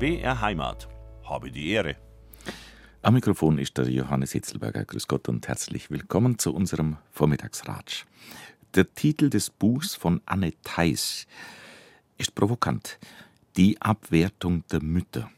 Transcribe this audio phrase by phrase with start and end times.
[0.00, 0.88] BR Heimat.
[1.24, 1.94] Habe die Ehre.
[3.02, 4.86] Am Mikrofon ist der Johannes Hitzelberger.
[4.86, 8.06] Grüß Gott und herzlich willkommen zu unserem Vormittagsratsch.
[8.74, 11.26] Der Titel des Buchs von Anne Theis
[12.16, 12.98] ist provokant.
[13.58, 15.30] Die Abwertung der Mütter.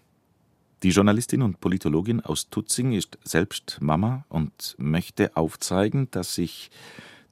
[0.84, 6.70] Die Journalistin und Politologin aus Tutzing ist selbst Mama und möchte aufzeigen, dass sich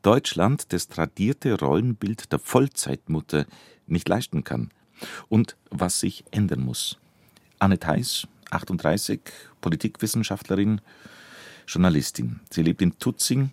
[0.02, 3.46] Deutschland das tradierte Rollenbild der Vollzeitmutter
[3.86, 4.72] nicht leisten kann
[5.28, 6.98] und was sich ändern muss.
[7.60, 9.20] Anne Theis, 38,
[9.60, 10.80] Politikwissenschaftlerin,
[11.66, 12.40] Journalistin.
[12.50, 13.50] Sie lebt in Tutzing,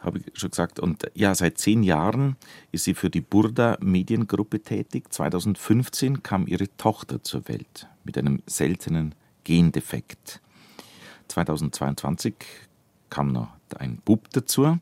[0.00, 2.36] habe ich schon gesagt, und ja, seit zehn Jahren
[2.72, 5.12] ist sie für die Burda Mediengruppe tätig.
[5.12, 9.14] 2015 kam ihre Tochter zur Welt mit einem seltenen
[9.44, 10.40] Gendefekt.
[11.28, 12.34] 2022
[13.10, 13.48] kam noch
[13.78, 14.78] ein Bub dazu.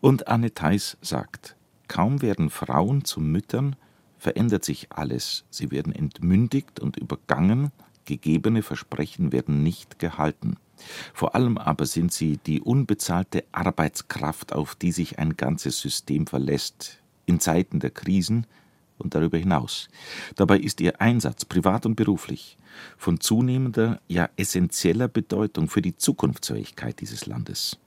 [0.00, 1.54] Und Anne Theis sagt,
[1.86, 3.76] kaum werden Frauen zu Müttern,
[4.18, 5.44] verändert sich alles.
[5.50, 7.72] Sie werden entmündigt und übergangen,
[8.18, 10.56] gegebene Versprechen werden nicht gehalten.
[11.14, 16.98] Vor allem aber sind sie die unbezahlte Arbeitskraft, auf die sich ein ganzes System verlässt,
[17.26, 18.46] in Zeiten der Krisen
[18.98, 19.88] und darüber hinaus.
[20.36, 22.58] Dabei ist ihr Einsatz, privat und beruflich,
[22.96, 27.78] von zunehmender, ja essentieller Bedeutung für die Zukunftsfähigkeit dieses Landes.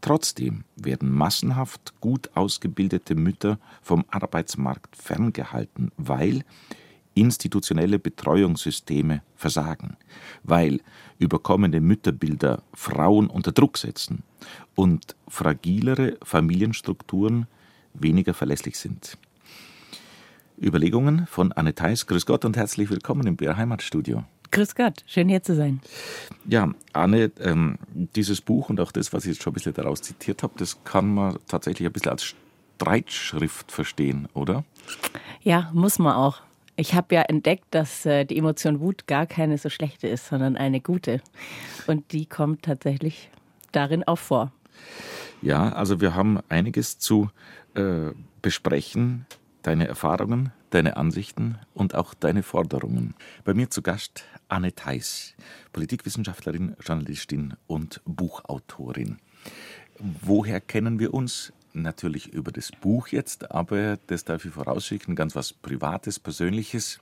[0.00, 6.42] Trotzdem werden massenhaft gut ausgebildete Mütter vom Arbeitsmarkt ferngehalten, weil
[7.14, 9.96] institutionelle Betreuungssysteme versagen,
[10.42, 10.80] weil
[11.18, 14.22] überkommene Mütterbilder Frauen unter Druck setzen
[14.74, 17.46] und fragilere Familienstrukturen
[17.94, 19.18] weniger verlässlich sind.
[20.60, 22.06] Überlegungen von Anne Theis.
[22.06, 24.24] Grüß Gott und herzlich willkommen im BR Heimatstudio.
[24.52, 25.80] Grüß Gott, schön hier zu sein.
[26.46, 27.78] Ja, Anne, ähm,
[28.16, 30.82] dieses Buch und auch das, was ich jetzt schon ein bisschen daraus zitiert habe, das
[30.84, 32.34] kann man tatsächlich ein bisschen als
[32.76, 34.64] Streitschrift verstehen, oder?
[35.42, 36.40] Ja, muss man auch.
[36.80, 40.56] Ich habe ja entdeckt, dass äh, die Emotion Wut gar keine so schlechte ist, sondern
[40.56, 41.20] eine gute.
[41.86, 43.28] Und die kommt tatsächlich
[43.70, 44.50] darin auch vor.
[45.42, 47.28] Ja, also wir haben einiges zu
[47.74, 49.26] äh, besprechen.
[49.60, 53.12] Deine Erfahrungen, deine Ansichten und auch deine Forderungen.
[53.44, 55.34] Bei mir zu Gast Anne Theis,
[55.74, 59.18] Politikwissenschaftlerin, Journalistin und Buchautorin.
[59.98, 61.52] Woher kennen wir uns?
[61.72, 66.98] Natürlich über das Buch jetzt, aber das darf ich vorausschicken, ganz was Privates, Persönliches.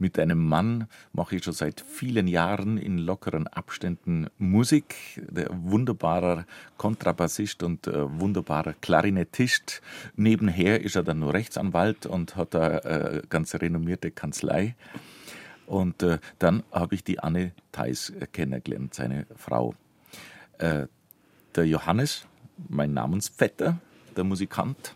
[0.00, 4.96] Mit einem Mann mache ich schon seit vielen Jahren in lockeren Abständen Musik.
[5.30, 6.44] Der wunderbarer
[6.76, 9.80] Kontrabassist und äh, wunderbarer Klarinettist.
[10.16, 14.74] Nebenher ist er dann nur Rechtsanwalt und hat eine äh, ganz renommierte Kanzlei.
[15.66, 19.76] Und äh, dann habe ich die Anne Theis kennengelernt, seine Frau.
[20.58, 20.88] Äh,
[21.54, 22.26] der Johannes,
[22.68, 23.78] mein Namensvetter,
[24.20, 24.94] der Musikant,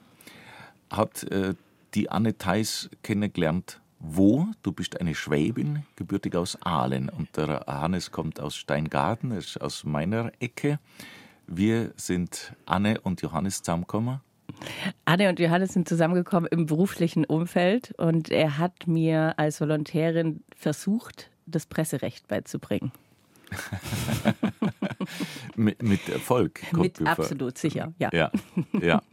[0.91, 1.55] hat äh,
[1.95, 3.81] die Anne Theis kennengelernt.
[3.99, 4.49] Wo?
[4.62, 7.09] Du bist eine Schwäbin, gebürtig aus Aalen.
[7.09, 10.79] Und der Hannes kommt aus Steingarten, ist aus meiner Ecke.
[11.47, 14.21] Wir sind Anne und Johannes zusammengekommen.
[15.07, 21.31] Anne und Johannes sind zusammengekommen im beruflichen Umfeld und er hat mir als Volontärin versucht,
[21.47, 22.93] das Presserecht beizubringen.
[25.56, 26.60] mit, mit, Erfolg.
[26.72, 28.10] Mit absolut sicher, ja.
[28.12, 28.31] ja.
[28.81, 29.03] Ja.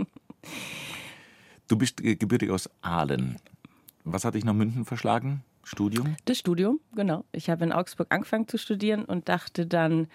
[1.68, 3.38] Du bist gebürtig aus Aalen.
[4.04, 5.42] Was hat dich nach München verschlagen?
[5.64, 6.18] Studium?
[6.26, 7.24] Das Studium, genau.
[7.32, 10.08] Ich habe in Augsburg angefangen zu studieren und dachte dann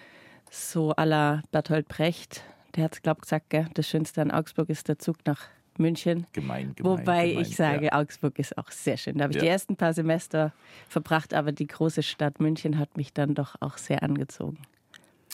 [0.51, 2.43] so à la Bertolt Brecht,
[2.75, 5.47] der hat es, glaube ich, gesagt, gell, das Schönste an Augsburg ist der Zug nach
[5.79, 6.25] München.
[6.33, 6.99] Gemein, gemein.
[6.99, 7.93] Wobei gemein, ich sage, ja.
[7.93, 9.17] Augsburg ist auch sehr schön.
[9.17, 9.43] Da habe ich Ja.
[9.43, 10.53] die ersten paar Semester
[10.87, 14.57] verbracht, aber die große Stadt München hat mich dann doch auch sehr angezogen.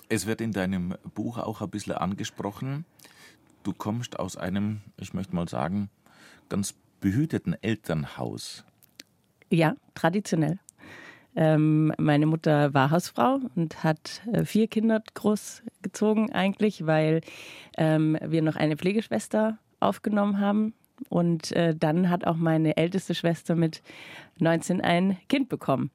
[0.09, 2.85] Es wird in deinem Buch auch ein bisschen angesprochen.
[3.63, 5.89] Du kommst aus einem, ich möchte mal sagen,
[6.49, 8.63] ganz behüteten Elternhaus.
[9.49, 10.59] Ja, traditionell.
[11.35, 17.21] Ähm, meine Mutter war Hausfrau und hat äh, vier Kinder großgezogen eigentlich, weil
[17.77, 19.57] ähm, wir noch eine Pflegeschwester
[19.87, 20.73] aufgenommen haben.
[21.09, 23.81] Und äh, dann hat auch meine älteste Schwester mit
[24.39, 25.91] 19 ein Kind bekommen.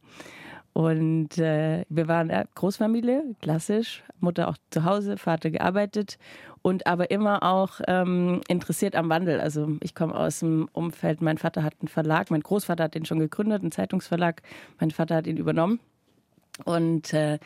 [0.72, 4.04] Und äh, wir waren eine Großfamilie, klassisch.
[4.20, 6.18] Mutter auch zu Hause, Vater gearbeitet
[6.62, 9.40] und aber immer auch ähm, interessiert am Wandel.
[9.40, 13.04] Also ich komme aus dem Umfeld, mein Vater hat einen Verlag, mein Großvater hat den
[13.04, 14.42] schon gegründet, einen Zeitungsverlag.
[14.78, 15.80] Mein Vater hat ihn übernommen.
[16.64, 17.38] Und äh,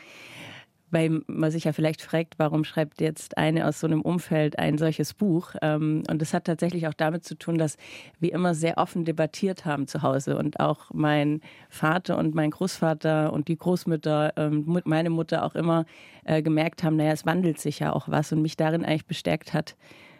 [0.93, 4.77] weil man sich ja vielleicht fragt, warum schreibt jetzt eine aus so einem Umfeld ein
[4.77, 5.55] solches Buch?
[5.63, 7.77] Ähm, und das hat tatsächlich auch damit zu tun, dass
[8.19, 13.33] wir immer sehr offen debattiert haben zu Hause und auch mein Vater und mein Großvater
[13.33, 15.85] und die Großmütter, ähm, meine Mutter auch immer
[16.25, 19.51] äh, gemerkt haben, naja, es wandelt sich ja auch was und mich darin eigentlich bestärkt
[19.53, 19.75] hat,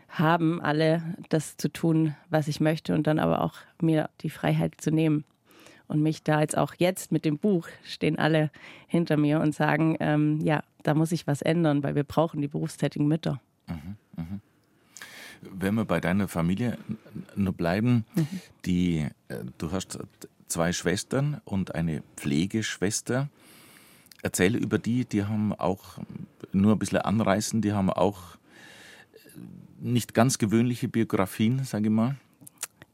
[0.09, 4.81] haben alle das zu tun, was ich möchte und dann aber auch mir die Freiheit
[4.81, 5.23] zu nehmen.
[5.87, 8.51] Und mich da jetzt auch jetzt mit dem Buch stehen alle
[8.87, 12.47] hinter mir und sagen, ähm, ja, da muss sich was ändern, weil wir brauchen die
[12.47, 13.41] berufstätigen Mütter.
[13.67, 14.39] Mhm, mh.
[15.41, 16.77] Wenn wir bei deiner Familie
[17.35, 18.27] nur bleiben, mhm.
[18.65, 19.99] die, äh, du hast
[20.47, 23.29] zwei Schwestern und eine Pflegeschwester.
[24.21, 25.97] Erzähle über die, die haben auch
[26.53, 28.37] nur ein bisschen anreißen, die haben auch
[29.79, 32.15] nicht ganz gewöhnliche Biografien, sage ich mal.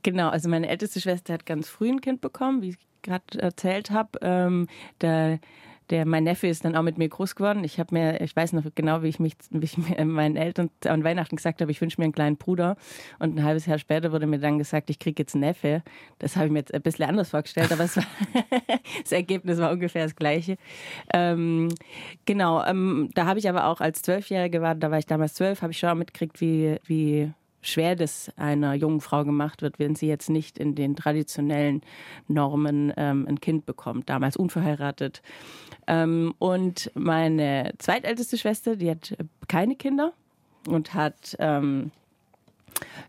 [0.03, 3.91] Genau, also meine älteste Schwester hat ganz früh ein Kind bekommen, wie ich gerade erzählt
[3.91, 4.19] habe.
[4.21, 4.67] Ähm,
[4.99, 5.39] da
[5.89, 7.63] der, mein Neffe ist dann auch mit mir groß geworden.
[7.63, 10.69] Ich habe mir, ich weiß noch genau, wie ich mich, wie ich mir meinen Eltern
[10.85, 12.77] an Weihnachten gesagt habe, ich wünsche mir einen kleinen Bruder.
[13.17, 15.83] Und ein halbes Jahr später wurde mir dann gesagt, ich kriege jetzt einen Neffe.
[16.19, 18.03] Das habe ich mir jetzt ein bisschen anders vorgestellt, aber war,
[19.03, 20.57] das Ergebnis war ungefähr das gleiche.
[21.13, 21.69] Ähm,
[22.25, 25.61] genau, ähm, da habe ich aber auch als Zwölfjährige war, da war ich damals zwölf,
[25.61, 27.31] habe ich schon mitgekriegt, wie, wie
[27.61, 31.81] schwer das einer jungen Frau gemacht wird, wenn sie jetzt nicht in den traditionellen
[32.27, 35.21] Normen ähm, ein Kind bekommt, damals unverheiratet.
[35.87, 39.17] Ähm, und meine zweitälteste Schwester, die hat
[39.47, 40.13] keine Kinder
[40.67, 41.91] und hat ähm,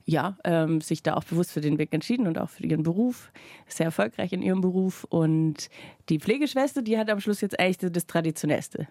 [0.04, 3.30] ja, ähm, sich da auch bewusst für den Weg entschieden und auch für ihren Beruf,
[3.66, 5.04] sehr erfolgreich in ihrem Beruf.
[5.04, 5.70] Und
[6.08, 8.88] die Pflegeschwester, die hat am Schluss jetzt eigentlich das Traditionellste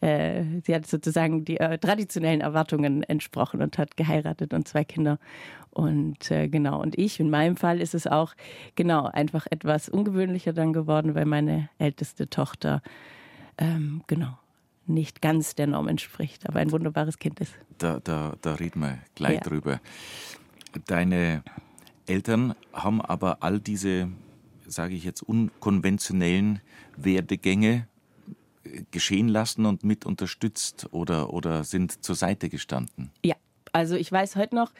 [0.00, 5.18] äh, sie hat sozusagen die äh, traditionellen Erwartungen entsprochen und hat geheiratet und zwei Kinder.
[5.70, 8.34] Und äh, genau, und ich, in meinem Fall ist es auch
[8.76, 12.82] genau einfach etwas ungewöhnlicher dann geworden, weil meine älteste Tochter
[13.58, 14.38] ähm, genau
[14.86, 17.52] nicht ganz der Norm entspricht, aber ein wunderbares Kind ist.
[17.78, 19.40] Da, da, da reden wir gleich ja.
[19.40, 19.80] drüber.
[20.86, 21.42] Deine
[22.06, 24.08] Eltern haben aber all diese,
[24.66, 26.60] sage ich jetzt, unkonventionellen
[26.96, 27.88] Werdegänge
[28.90, 33.10] geschehen lassen und mit unterstützt oder, oder sind zur Seite gestanden?
[33.24, 33.34] Ja,
[33.72, 34.72] also ich weiß heute noch,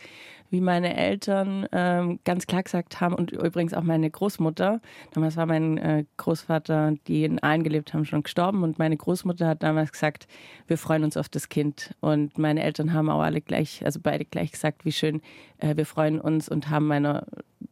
[0.51, 4.81] wie meine Eltern ähm, ganz klar gesagt haben und übrigens auch meine Großmutter.
[5.13, 9.49] Damals war mein äh, Großvater, die in Aalen gelebt haben, schon gestorben und meine Großmutter
[9.49, 10.27] hat damals gesagt,
[10.67, 11.95] wir freuen uns auf das Kind.
[12.01, 15.21] Und meine Eltern haben auch alle gleich, also beide gleich gesagt, wie schön,
[15.59, 17.27] äh, wir freuen uns und haben meiner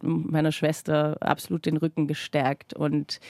[0.05, 2.75] meiner Schwester absolut den Rücken gestärkt.
[2.75, 3.21] Und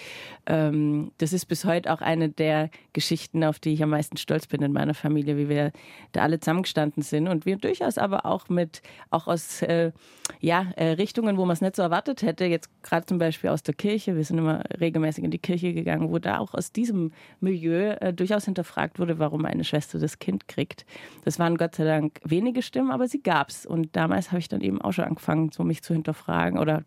[0.46, 4.46] ähm, das ist bis heute auch eine der Geschichten, auf die ich am meisten stolz
[4.46, 5.72] bin in meiner Familie, wie wir
[6.12, 9.92] da alle zusammengestanden sind und wir durchaus aber auch mit, auch aus äh,
[10.40, 13.62] ja, äh, Richtungen, wo man es nicht so erwartet hätte, jetzt gerade zum Beispiel aus
[13.62, 17.12] der Kirche, wir sind immer regelmäßig in die Kirche gegangen, wo da auch aus diesem
[17.40, 20.84] Milieu äh, durchaus hinterfragt wurde, warum meine Schwester das Kind kriegt.
[21.24, 23.66] Das waren Gott sei Dank wenige Stimmen, aber sie gab es.
[23.66, 26.84] Und damals habe ich dann eben auch schon angefangen, so mich zu hinterfragen oder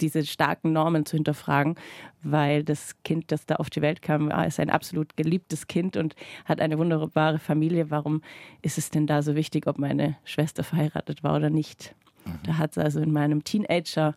[0.00, 1.76] diese starken Normen zu hinterfragen,
[2.22, 6.14] weil das Kind, das da auf die Welt kam, ist ein absolut geliebtes Kind und
[6.44, 7.90] hat eine wunderbare Familie.
[7.90, 8.22] Warum
[8.62, 11.94] ist es denn da so wichtig, ob meine Schwester verheiratet war oder nicht?
[12.24, 12.38] Mhm.
[12.44, 14.14] Da hat es also in meinem Teenager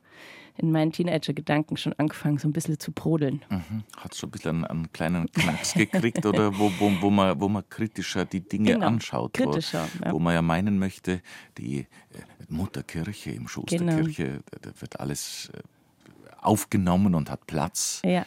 [0.57, 3.43] in meinen Teenager-Gedanken schon angefangen, so ein bisschen zu brodeln.
[3.49, 3.83] Mhm.
[3.95, 7.67] Hat schon ein bisschen einen, kleinen Knacks gekriegt oder wo, wo, wo, man, wo man
[7.69, 8.87] kritischer die Dinge genau.
[8.87, 9.33] anschaut.
[9.33, 10.11] Kritischer, wo, ja.
[10.13, 11.21] wo man ja meinen möchte,
[11.57, 11.85] die äh,
[12.49, 13.95] Mutterkirche im Schoß genau.
[13.95, 15.61] der Kirche, da wird alles äh,
[16.41, 18.01] aufgenommen und hat Platz.
[18.03, 18.25] Ja.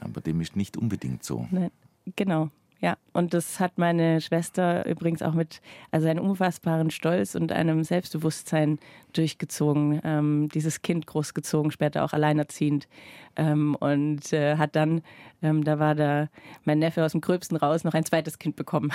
[0.00, 1.46] Aber dem ist nicht unbedingt so.
[1.50, 1.70] Nein,
[2.16, 2.50] genau.
[2.82, 5.60] Ja, und das hat meine Schwester übrigens auch mit
[5.90, 8.78] also einem unfassbaren Stolz und einem Selbstbewusstsein
[9.12, 10.00] durchgezogen.
[10.02, 12.88] Ähm, dieses Kind großgezogen, später auch alleinerziehend.
[13.36, 15.02] Ähm, und äh, hat dann,
[15.42, 16.28] ähm, da war da
[16.64, 18.92] mein Neffe aus dem Gröbsten raus, noch ein zweites Kind bekommen.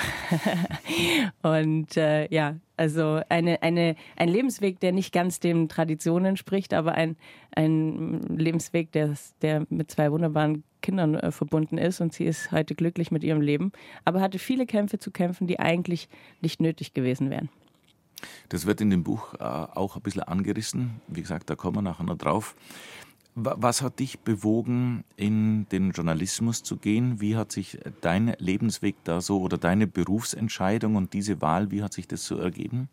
[1.43, 6.93] und äh, ja, also eine, eine, ein Lebensweg, der nicht ganz den Traditionen entspricht, aber
[6.93, 7.17] ein,
[7.55, 12.75] ein Lebensweg, der, der mit zwei wunderbaren Kindern äh, verbunden ist und sie ist heute
[12.75, 13.71] glücklich mit ihrem Leben,
[14.05, 16.07] aber hatte viele Kämpfe zu kämpfen, die eigentlich
[16.41, 17.49] nicht nötig gewesen wären.
[18.49, 21.01] Das wird in dem Buch äh, auch ein bisschen angerissen.
[21.07, 22.55] Wie gesagt, da kommen wir nachher noch drauf.
[23.33, 27.19] Was hat dich bewogen, in den Journalismus zu gehen?
[27.19, 31.93] Wie hat sich dein Lebensweg da so oder deine Berufsentscheidung und diese Wahl, wie hat
[31.93, 32.87] sich das so ergeben?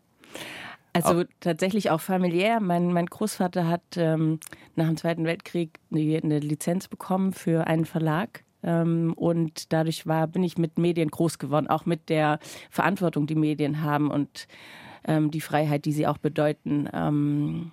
[0.93, 2.59] Also auch tatsächlich auch familiär.
[2.59, 4.39] Mein, mein Großvater hat ähm,
[4.75, 8.43] nach dem Zweiten Weltkrieg eine, eine, Lizenz bekommen für einen Verlag.
[8.63, 13.35] Ähm, und dadurch war, bin ich mit Medien groß geworden, auch mit der Verantwortung, die
[13.35, 14.47] Medien haben und
[15.05, 16.87] ähm, die Freiheit, die sie auch bedeuten.
[16.93, 17.71] Ähm,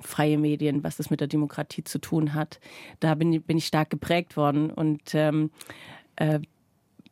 [0.00, 2.58] freie Medien, was das mit der Demokratie zu tun hat.
[2.98, 5.50] Da bin, bin ich stark geprägt worden und ähm,
[6.16, 6.40] äh,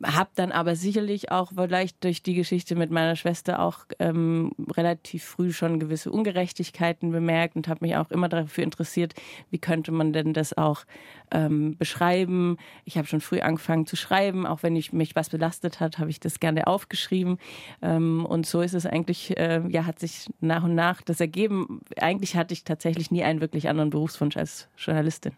[0.03, 5.23] habe dann aber sicherlich auch vielleicht durch die Geschichte mit meiner Schwester auch ähm, relativ
[5.23, 9.13] früh schon gewisse Ungerechtigkeiten bemerkt und habe mich auch immer dafür interessiert,
[9.49, 10.85] wie könnte man denn das auch
[11.31, 12.57] ähm, beschreiben.
[12.85, 16.09] Ich habe schon früh angefangen zu schreiben, auch wenn ich mich was belastet hat, habe
[16.09, 17.37] ich das gerne aufgeschrieben.
[17.81, 21.81] Ähm, und so ist es eigentlich, äh, ja, hat sich nach und nach das ergeben.
[21.97, 25.33] Eigentlich hatte ich tatsächlich nie einen wirklich anderen Berufswunsch als Journalistin.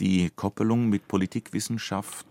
[0.00, 2.26] Die Koppelung mit Politikwissenschaft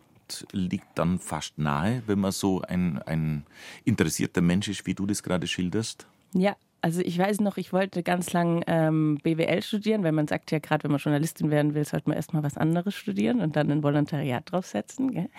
[0.51, 3.45] liegt dann fast nahe, wenn man so ein, ein
[3.83, 6.07] interessierter Mensch ist, wie du das gerade schilderst?
[6.33, 10.51] Ja, also ich weiß noch, ich wollte ganz lang ähm, BWL studieren, weil man sagt
[10.51, 13.71] ja gerade, wenn man Journalistin werden will, sollte man erstmal was anderes studieren und dann
[13.71, 15.29] ein Volontariat draufsetzen.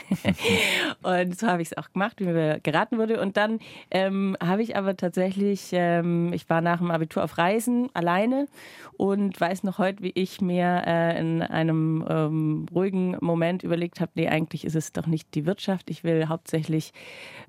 [1.02, 3.20] und so habe ich es auch gemacht, wie mir geraten wurde.
[3.20, 3.58] Und dann
[3.90, 8.48] ähm, habe ich aber tatsächlich, ähm, ich war nach dem Abitur auf Reisen alleine
[8.96, 14.12] und weiß noch heute, wie ich mir äh, in einem ähm, ruhigen Moment überlegt habe,
[14.14, 15.90] nee, eigentlich ist es doch nicht die Wirtschaft.
[15.90, 16.94] Ich will hauptsächlich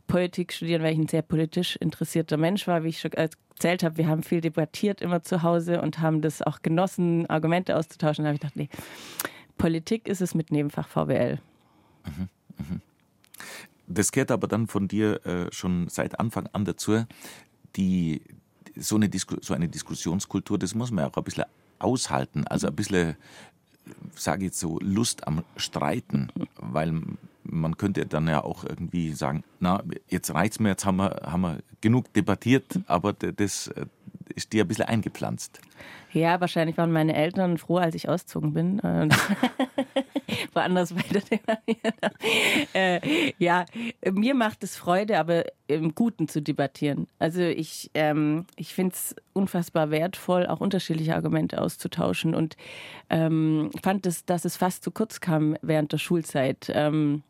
[0.06, 3.12] Politik studieren, weil ich ein sehr politisch interessierter Mensch war, wie ich schon
[3.56, 3.98] erzählt habe.
[3.98, 8.24] Wir haben viel debattiert immer zu Hause und haben das auch genossen, Argumente auszutauschen.
[8.24, 8.70] Da habe ich gedacht, nee,
[9.58, 11.40] Politik ist es mit Nebenfach VWL.
[12.06, 12.82] Mhm, mhm.
[13.88, 17.06] Das gehört aber dann von dir äh, schon seit Anfang an dazu.
[17.76, 18.22] Die,
[18.76, 21.46] so, eine so eine Diskussionskultur, das muss man auch ein bisschen
[21.80, 22.46] aushalten.
[22.48, 23.16] Also ein bisschen,
[24.16, 27.02] sage ich jetzt so, Lust am Streiten, weil
[27.46, 31.42] man könnte dann ja auch irgendwie sagen, na, jetzt reizt mir, jetzt haben wir, haben
[31.42, 33.86] wir genug debattiert, aber das äh,
[34.34, 35.62] ist dir ein bisschen eingepflanzt.
[36.12, 38.80] Ja, wahrscheinlich waren meine Eltern froh, als ich ausgezogen bin.
[38.80, 39.14] Und
[40.54, 41.22] woanders weiter
[42.74, 43.66] äh, Ja,
[44.12, 47.08] mir macht es Freude, aber im Guten zu debattieren.
[47.20, 52.56] Also ich, ähm, ich finde es unfassbar wertvoll, auch unterschiedliche Argumente auszutauschen und
[53.10, 56.72] ähm, fand es, dass es fast zu kurz kam während der Schulzeit.
[56.74, 57.24] Ähm,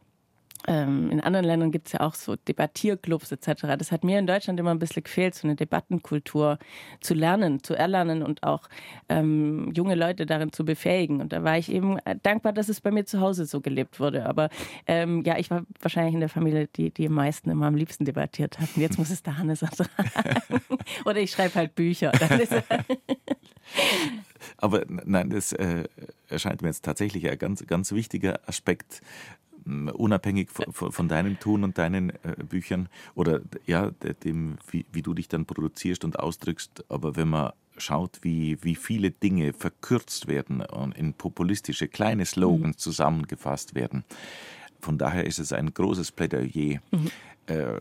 [0.68, 3.76] ähm, in anderen Ländern gibt es ja auch so Debattierclubs etc.
[3.78, 6.58] Das hat mir in Deutschland immer ein bisschen gefehlt, so eine Debattenkultur
[7.02, 8.68] zu lernen, zu erlernen und auch
[9.10, 11.22] ähm, junge Leute darin zu befähigen.
[11.22, 14.26] Und da war ich eben dankbar, dass es bei mir zu Hause so gelebt wurde.
[14.26, 14.50] Aber
[14.88, 18.06] ähm, ja, ich war wahrscheinlich in der Familie, die, die am meisten immer am liebsten
[18.06, 18.82] debattiert hatten.
[18.82, 19.90] Jetzt muss es der Hannes ertragen.
[21.06, 22.12] Oder ich schreibe halt Bücher.
[24.58, 25.84] Aber nein, das äh,
[26.30, 29.02] erscheint mir jetzt tatsächlich ein ganz, ganz wichtiger Aspekt
[29.66, 33.92] unabhängig von, von, deinem Tun und deinen äh, Büchern oder ja,
[34.24, 36.86] dem, wie, wie, du dich dann produzierst und ausdrückst.
[36.90, 42.78] Aber wenn man schaut, wie, wie viele Dinge verkürzt werden und in populistische kleine Slogans
[42.78, 42.80] mhm.
[42.80, 44.04] zusammengefasst werden,
[44.80, 46.80] von daher ist es ein großes Plädoyer.
[46.92, 47.12] Mhm.
[47.48, 47.80] Äh,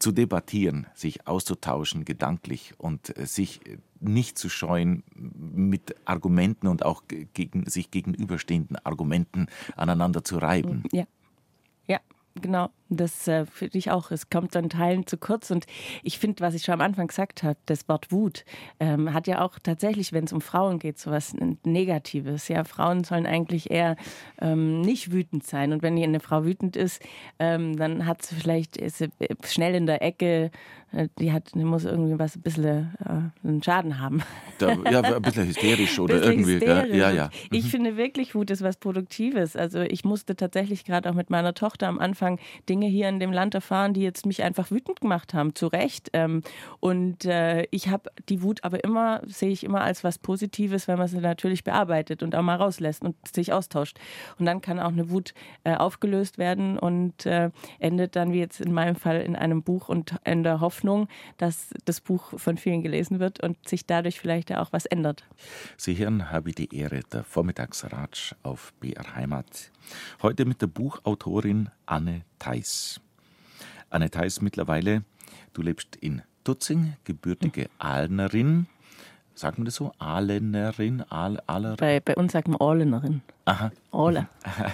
[0.00, 3.60] zu debattieren, sich auszutauschen gedanklich und äh, sich
[4.00, 7.04] nicht zu scheuen, mit Argumenten und auch
[7.34, 10.84] gegen, sich gegenüberstehenden Argumenten aneinander zu reiben.
[10.90, 11.04] Ja.
[11.86, 12.00] Ja,
[12.34, 12.70] genau.
[12.90, 14.10] Das äh, finde ich auch.
[14.10, 15.50] Es kommt an Teilen zu kurz.
[15.50, 15.66] Und
[16.02, 18.44] ich finde, was ich schon am Anfang gesagt habe, das Wort Wut
[18.80, 22.48] ähm, hat ja auch tatsächlich, wenn es um Frauen geht, so was Negatives.
[22.48, 23.96] Ja, Frauen sollen eigentlich eher
[24.40, 25.72] ähm, nicht wütend sein.
[25.72, 27.00] Und wenn eine Frau wütend ist,
[27.38, 29.08] ähm, dann hat sie vielleicht ist sie
[29.44, 30.50] schnell in der Ecke.
[30.92, 34.22] Äh, die hat, die muss irgendwie was ein bisschen äh, einen Schaden haben.
[34.58, 36.54] Da, ja, ein bisschen hysterisch oder bisschen irgendwie.
[36.54, 36.96] Hysterisch.
[36.96, 37.26] Ja, ja.
[37.26, 37.56] Mhm.
[37.56, 39.56] Ich finde wirklich, Wut ist was Produktives.
[39.56, 43.20] Also ich musste tatsächlich gerade auch mit meiner Tochter am Anfang Dinge Dinge hier in
[43.20, 46.10] dem Land erfahren, die jetzt mich einfach wütend gemacht haben, zu Recht.
[46.14, 46.42] Ähm,
[46.80, 50.98] und äh, ich habe die Wut aber immer, sehe ich immer als was Positives, wenn
[50.98, 53.98] man sie natürlich bearbeitet und auch mal rauslässt und sich austauscht.
[54.38, 55.34] Und dann kann auch eine Wut
[55.64, 59.88] äh, aufgelöst werden und äh, endet dann, wie jetzt in meinem Fall, in einem Buch
[59.88, 64.56] und in der Hoffnung, dass das Buch von vielen gelesen wird und sich dadurch vielleicht
[64.56, 65.24] auch was ändert.
[65.76, 69.70] Sie hören, habe ich die Ehre, der Vormittagsratsch auf BR Heimat.
[70.22, 73.00] Heute mit der Buchautorin Anne Theis.
[73.90, 75.04] Anne Theis mittlerweile,
[75.52, 78.66] du lebst in Tutzing, gebürtige Ahlnerin.
[79.34, 79.92] Sagt man das so?
[79.98, 81.02] Ahlenerin?
[81.08, 81.76] Ahl, Ahler?
[81.76, 83.22] Bei, bei uns sagt man Ahlenerin.
[83.46, 83.72] Aha.
[83.90, 84.28] Ahle.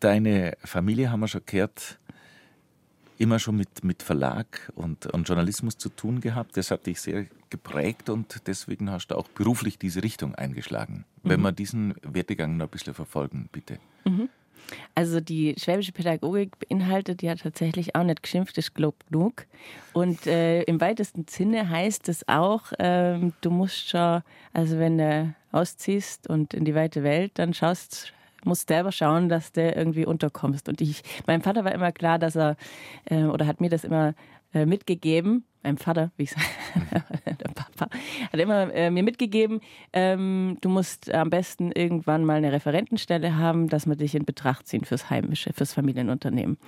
[0.00, 1.98] Deine Familie, haben wir schon gehört,
[3.22, 6.56] immer schon mit, mit Verlag und, und Journalismus zu tun gehabt.
[6.56, 11.04] Das hat dich sehr geprägt und deswegen hast du auch beruflich diese Richtung eingeschlagen.
[11.22, 11.30] Mhm.
[11.30, 13.78] Wenn wir diesen Werdegang noch ein bisschen verfolgen, bitte.
[14.04, 14.28] Mhm.
[14.94, 19.46] Also die schwäbische Pädagogik beinhaltet ja tatsächlich auch nicht geschimpft ist Glob genug.
[19.92, 25.34] Und äh, im weitesten Sinne heißt es auch, äh, du musst schon, also wenn du
[25.52, 28.12] ausziehst und in die weite Welt, dann schaust
[28.44, 30.68] musst selber schauen, dass du irgendwie unterkommst.
[30.68, 32.56] Und ich, meinem Vater war immer klar, dass er,
[33.06, 34.14] äh, oder hat mir das immer
[34.54, 36.44] äh, mitgegeben, meinem Vater, wie ich sage,
[37.26, 37.88] der Papa,
[38.32, 39.60] hat immer äh, mir mitgegeben,
[39.92, 44.66] ähm, du musst am besten irgendwann mal eine Referentenstelle haben, dass wir dich in Betracht
[44.66, 46.58] ziehen fürs Heimische, fürs Familienunternehmen.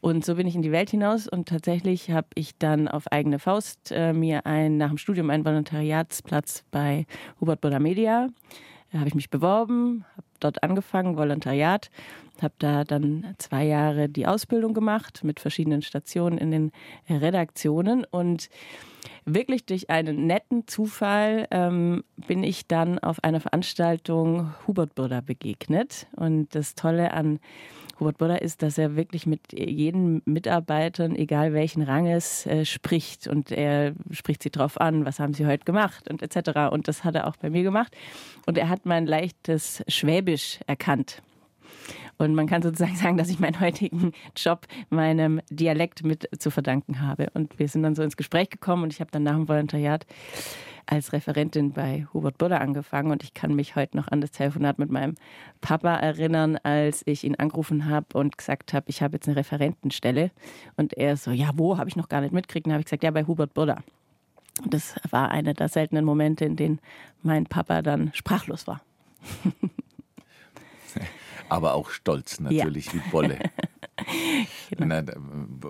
[0.00, 3.38] Und so bin ich in die Welt hinaus und tatsächlich habe ich dann auf eigene
[3.38, 7.06] Faust äh, mir ein, nach dem Studium einen Volontariatsplatz bei
[7.40, 8.28] Hubert Boda Media,
[8.92, 11.90] da habe ich mich beworben, habe dort angefangen, Volontariat,
[12.42, 16.72] habe da dann zwei Jahre die Ausbildung gemacht mit verschiedenen Stationen in den
[17.08, 18.04] Redaktionen.
[18.10, 18.48] Und
[19.24, 26.06] wirklich durch einen netten Zufall ähm, bin ich dann auf einer Veranstaltung Hubert Burda begegnet.
[26.16, 27.40] Und das Tolle an
[28.00, 33.28] Hubert Burda ist, dass er wirklich mit jedem Mitarbeitern, egal welchen Ranges, äh, spricht.
[33.28, 36.72] Und er spricht sie drauf an, was haben sie heute gemacht und etc.
[36.72, 37.94] Und das hat er auch bei mir gemacht.
[38.46, 41.22] Und er hat mein leichtes Schwäbisch erkannt.
[42.20, 47.00] Und man kann sozusagen sagen, dass ich meinen heutigen Job meinem Dialekt mit zu verdanken
[47.00, 47.28] habe.
[47.32, 50.06] Und wir sind dann so ins Gespräch gekommen und ich habe dann nach dem Volontariat
[50.84, 54.78] als Referentin bei Hubert Buller angefangen und ich kann mich heute noch an das Telefonat
[54.78, 55.14] mit meinem
[55.60, 60.30] Papa erinnern, als ich ihn angerufen habe und gesagt habe, ich habe jetzt eine Referentenstelle.
[60.76, 62.66] Und er so, ja, wo, habe ich noch gar nicht mitgekriegt.
[62.66, 63.82] Dann habe ich gesagt, ja, bei Hubert Buller.
[64.62, 66.80] Und das war einer der seltenen Momente, in denen
[67.22, 68.82] mein Papa dann sprachlos war.
[71.50, 72.94] Aber auch stolz natürlich ja.
[72.94, 73.38] wie Bolle.
[74.70, 75.02] genau.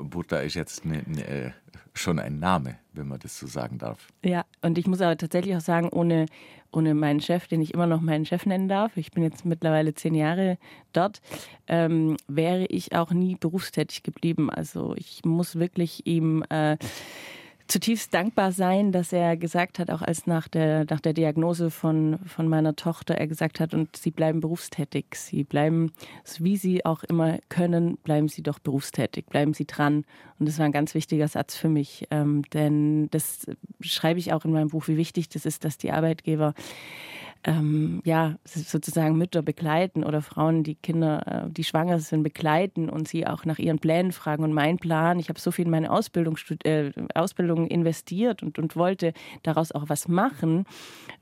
[0.04, 1.54] Butter ist jetzt eine, eine,
[1.94, 4.08] schon ein Name, wenn man das so sagen darf.
[4.24, 6.26] Ja, und ich muss aber tatsächlich auch sagen, ohne,
[6.72, 9.94] ohne meinen Chef, den ich immer noch meinen Chef nennen darf, ich bin jetzt mittlerweile
[9.94, 10.58] zehn Jahre
[10.92, 11.20] dort,
[11.66, 14.50] ähm, wäre ich auch nie berufstätig geblieben.
[14.50, 16.76] Also ich muss wirklich ihm äh,
[17.70, 22.18] zutiefst dankbar sein, dass er gesagt hat, auch als nach der, nach der Diagnose von,
[22.26, 25.06] von meiner Tochter, er gesagt hat, und sie bleiben berufstätig.
[25.14, 25.92] Sie bleiben,
[26.38, 30.04] wie sie auch immer können, bleiben sie doch berufstätig, bleiben sie dran.
[30.38, 33.46] Und das war ein ganz wichtiger Satz für mich, ähm, denn das
[33.80, 36.54] schreibe ich auch in meinem Buch, wie wichtig das ist, dass die Arbeitgeber
[37.44, 43.08] ähm, ja, sozusagen Mütter begleiten oder Frauen, die Kinder, äh, die schwanger sind, begleiten und
[43.08, 44.44] sie auch nach ihren Plänen fragen.
[44.44, 48.76] Und mein Plan, ich habe so viel in meine Ausbildung, äh, Ausbildung investiert und, und
[48.76, 50.66] wollte daraus auch was machen.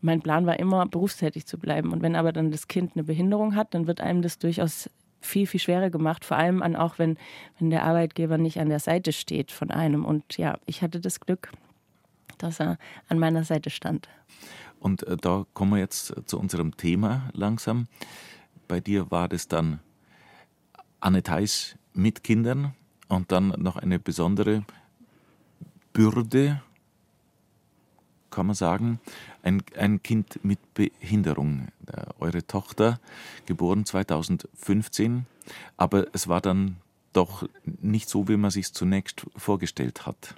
[0.01, 1.93] Mein Plan war immer, berufstätig zu bleiben.
[1.93, 5.47] Und wenn aber dann das Kind eine Behinderung hat, dann wird einem das durchaus viel,
[5.47, 7.17] viel schwerer gemacht, vor allem an auch wenn,
[7.59, 10.05] wenn der Arbeitgeber nicht an der Seite steht von einem.
[10.05, 11.53] Und ja, ich hatte das Glück,
[12.39, 14.09] dass er an meiner Seite stand.
[14.81, 17.89] Und äh, da kommen wir jetzt zu unserem Thema langsam.
[18.67, 19.81] Bei dir war das dann
[21.01, 22.75] Anne Theis mit Kindern
[23.09, 24.65] und dann noch eine besondere
[25.93, 26.63] Bürde,
[28.31, 29.01] kann man sagen,
[29.43, 31.69] ein, ein Kind mit Behinderung.
[31.87, 33.01] Äh, eure Tochter,
[33.47, 35.27] geboren 2015,
[35.77, 36.77] aber es war dann
[37.13, 40.35] doch nicht so, wie man sich zunächst vorgestellt hat.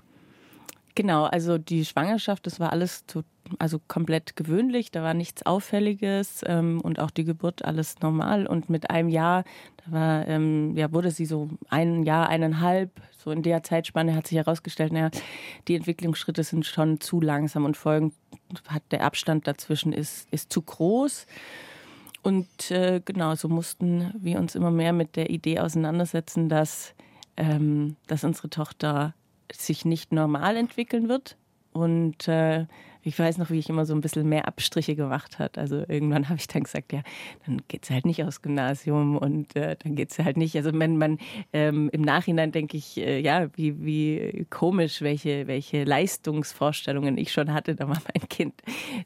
[1.01, 3.23] Genau, also die Schwangerschaft, das war alles to,
[3.59, 8.47] also komplett gewöhnlich, da war nichts Auffälliges ähm, und auch die Geburt alles normal.
[8.47, 9.45] Und mit einem Jahr,
[9.79, 14.27] da war, ähm, ja, wurde sie so ein Jahr, eineinhalb, so in der Zeitspanne hat
[14.27, 15.09] sich herausgestellt, naja,
[15.69, 18.13] die Entwicklungsschritte sind schon zu langsam und folgend
[18.69, 21.25] hat der Abstand dazwischen ist, ist zu groß.
[22.21, 26.93] Und äh, genau, so mussten wir uns immer mehr mit der Idee auseinandersetzen, dass,
[27.39, 29.15] ähm, dass unsere Tochter
[29.53, 31.37] sich nicht normal entwickeln wird.
[31.73, 32.67] Und äh,
[33.03, 35.59] ich weiß noch, wie ich immer so ein bisschen mehr Abstriche gemacht hat.
[35.59, 37.03] Also irgendwann habe ich dann gesagt, ja,
[37.47, 40.57] dann geht es halt nicht aufs Gymnasium und äh, dann geht es halt nicht.
[40.57, 41.19] Also man, man
[41.53, 47.53] ähm, im Nachhinein denke ich, äh, ja, wie, wie komisch, welche, welche Leistungsvorstellungen ich schon
[47.53, 47.75] hatte.
[47.75, 48.55] Da war mein Kind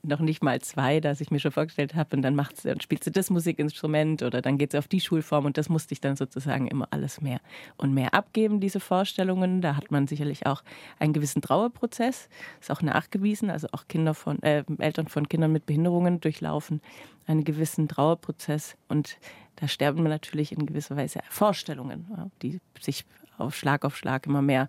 [0.03, 3.05] noch nicht mal zwei, dass ich mir schon vorgestellt habe, und dann macht's, dann spielt
[3.05, 6.17] sie das Musikinstrument oder dann geht sie auf die Schulform und das musste ich dann
[6.17, 7.41] sozusagen immer alles mehr
[7.77, 9.61] und mehr abgeben, diese Vorstellungen.
[9.61, 10.63] Da hat man sicherlich auch
[10.99, 12.29] einen gewissen Trauerprozess,
[12.61, 16.81] ist auch nachgewiesen, also auch Kinder von, äh, Eltern von Kindern mit Behinderungen durchlaufen
[17.27, 19.18] einen gewissen Trauerprozess und
[19.57, 23.05] da sterben wir natürlich in gewisser Weise Vorstellungen, die sich
[23.38, 24.68] auf Schlag auf Schlag immer mehr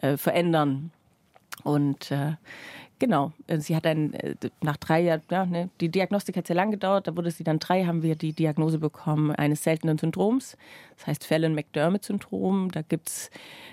[0.00, 0.92] äh, verändern.
[1.64, 2.34] Und äh,
[3.00, 6.54] Genau, äh, sie hat ein, äh, nach drei Jahren, ja, ne, die Diagnostik hat sehr
[6.54, 10.58] lang gedauert, da wurde sie dann drei, haben wir die Diagnose bekommen eines seltenen Syndroms,
[10.98, 12.70] das heißt Fallon-McDermott-Syndrom.
[12.70, 13.30] Da gibt es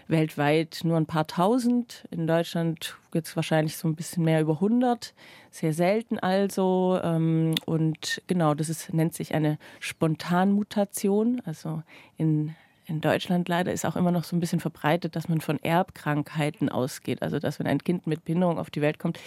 [0.08, 4.54] weltweit nur ein paar tausend, in Deutschland gibt es wahrscheinlich so ein bisschen mehr über
[4.54, 5.13] 100,
[5.52, 6.98] sehr selten also.
[7.04, 11.84] Ähm, und genau, das ist, nennt sich eine Spontanmutation, also
[12.16, 12.56] in
[12.88, 16.69] in Deutschland leider ist auch immer noch so ein bisschen verbreitet, dass man von Erbkrankheiten
[16.69, 17.21] ausgeht.
[17.21, 19.19] Also dass wenn ein Kind mit Behinderung auf die Welt kommt,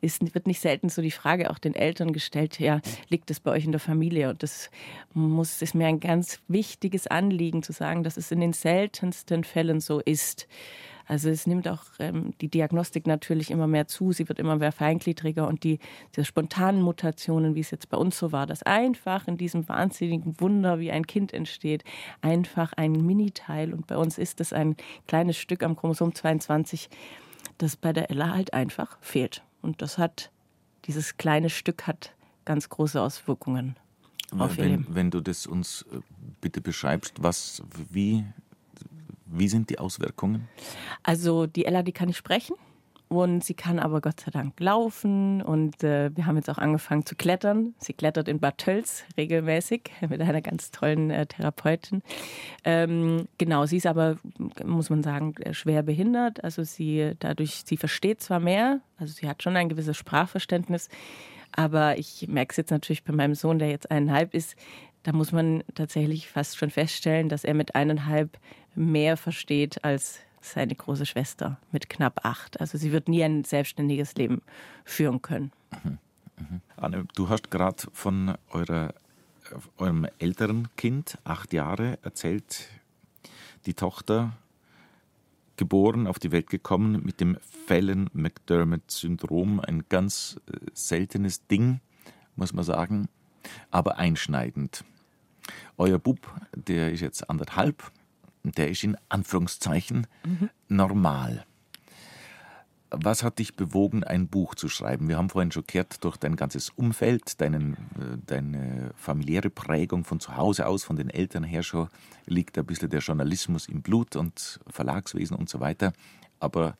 [0.00, 3.50] ist, wird nicht selten so die Frage auch den Eltern gestellt, ja, liegt es bei
[3.50, 4.30] euch in der Familie?
[4.30, 4.70] Und das
[5.12, 9.80] muss, ist mir ein ganz wichtiges Anliegen zu sagen, dass es in den seltensten Fällen
[9.80, 10.48] so ist.
[11.06, 14.72] Also es nimmt auch ähm, die Diagnostik natürlich immer mehr zu, sie wird immer mehr
[14.72, 15.78] feingliedriger und die,
[16.16, 20.40] die spontanen Mutationen, wie es jetzt bei uns so war, dass einfach in diesem wahnsinnigen
[20.40, 21.84] Wunder, wie ein Kind entsteht,
[22.22, 26.88] einfach ein Miniteil und bei uns ist es ein kleines Stück am Chromosom 22,
[27.58, 29.42] das bei der Ella halt einfach fehlt.
[29.62, 30.30] Und das hat,
[30.86, 32.14] dieses kleine Stück hat
[32.44, 33.76] ganz große Auswirkungen.
[34.56, 36.00] wenn, wenn du das uns äh,
[36.40, 38.24] bitte beschreibst, was, wie,
[39.38, 40.48] wie sind die Auswirkungen?
[41.02, 42.54] Also die Ella, die kann nicht sprechen.
[43.08, 45.42] Und sie kann aber Gott sei Dank laufen.
[45.42, 47.74] Und äh, wir haben jetzt auch angefangen zu klettern.
[47.78, 52.02] Sie klettert in Bad Tölz regelmäßig mit einer ganz tollen äh, Therapeutin.
[52.64, 54.16] Ähm, genau, sie ist aber,
[54.64, 56.42] muss man sagen, schwer behindert.
[56.42, 60.88] Also sie dadurch, sie versteht zwar mehr, also sie hat schon ein gewisses Sprachverständnis,
[61.52, 64.56] aber ich merke es jetzt natürlich bei meinem Sohn, der jetzt eineinhalb ist,
[65.04, 68.38] da muss man tatsächlich fast schon feststellen, dass er mit eineinhalb
[68.74, 72.60] mehr versteht als seine große Schwester mit knapp acht.
[72.60, 74.42] Also sie wird nie ein selbstständiges Leben
[74.84, 75.52] führen können.
[76.76, 78.94] Anne, du hast gerade von eurer,
[79.78, 82.68] eurem älteren Kind, acht Jahre, erzählt,
[83.66, 84.32] die Tochter
[85.56, 91.80] geboren, auf die Welt gekommen mit dem Fallon-McDermott-Syndrom, ein ganz äh, seltenes Ding,
[92.36, 93.08] muss man sagen,
[93.70, 94.84] aber einschneidend.
[95.76, 96.18] Euer Bub,
[96.54, 97.92] der ist jetzt anderthalb,
[98.44, 100.06] der ist in Anführungszeichen
[100.68, 101.44] normal.
[102.90, 105.08] Was hat dich bewogen, ein Buch zu schreiben?
[105.08, 110.20] Wir haben vorhin schon gehört, durch dein ganzes Umfeld, deinen, äh, deine familiäre Prägung von
[110.20, 111.88] zu Hause aus, von den Eltern her schon,
[112.26, 115.92] liegt ein bisschen der Journalismus im Blut und Verlagswesen und so weiter.
[116.38, 116.76] Aber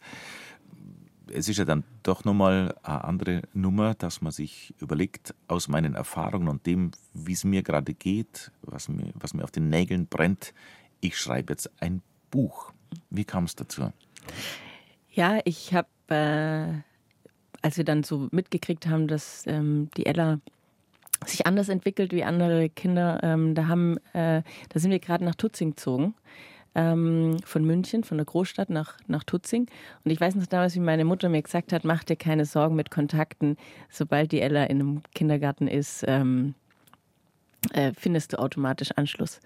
[1.32, 5.94] es ist ja dann doch nochmal eine andere Nummer, dass man sich überlegt, aus meinen
[5.94, 10.06] Erfahrungen und dem, wie es mir gerade geht, was mir, was mir auf den Nägeln
[10.06, 10.54] brennt,
[11.04, 12.72] ich schreibe jetzt ein Buch.
[13.10, 13.92] Wie kam es dazu?
[15.12, 16.80] Ja, ich habe, äh,
[17.62, 20.40] als wir dann so mitgekriegt haben, dass ähm, die Ella
[21.26, 25.34] sich anders entwickelt wie andere Kinder, ähm, da haben, äh, da sind wir gerade nach
[25.34, 26.14] Tutzing gezogen.
[26.76, 29.68] Ähm, von München, von der Großstadt nach, nach Tutzing.
[30.04, 32.74] Und ich weiß noch damals, wie meine Mutter mir gesagt hat, mach dir keine Sorgen
[32.74, 33.56] mit Kontakten.
[33.90, 36.54] Sobald die Ella in einem Kindergarten ist, ähm,
[37.72, 39.40] äh, findest du automatisch Anschluss.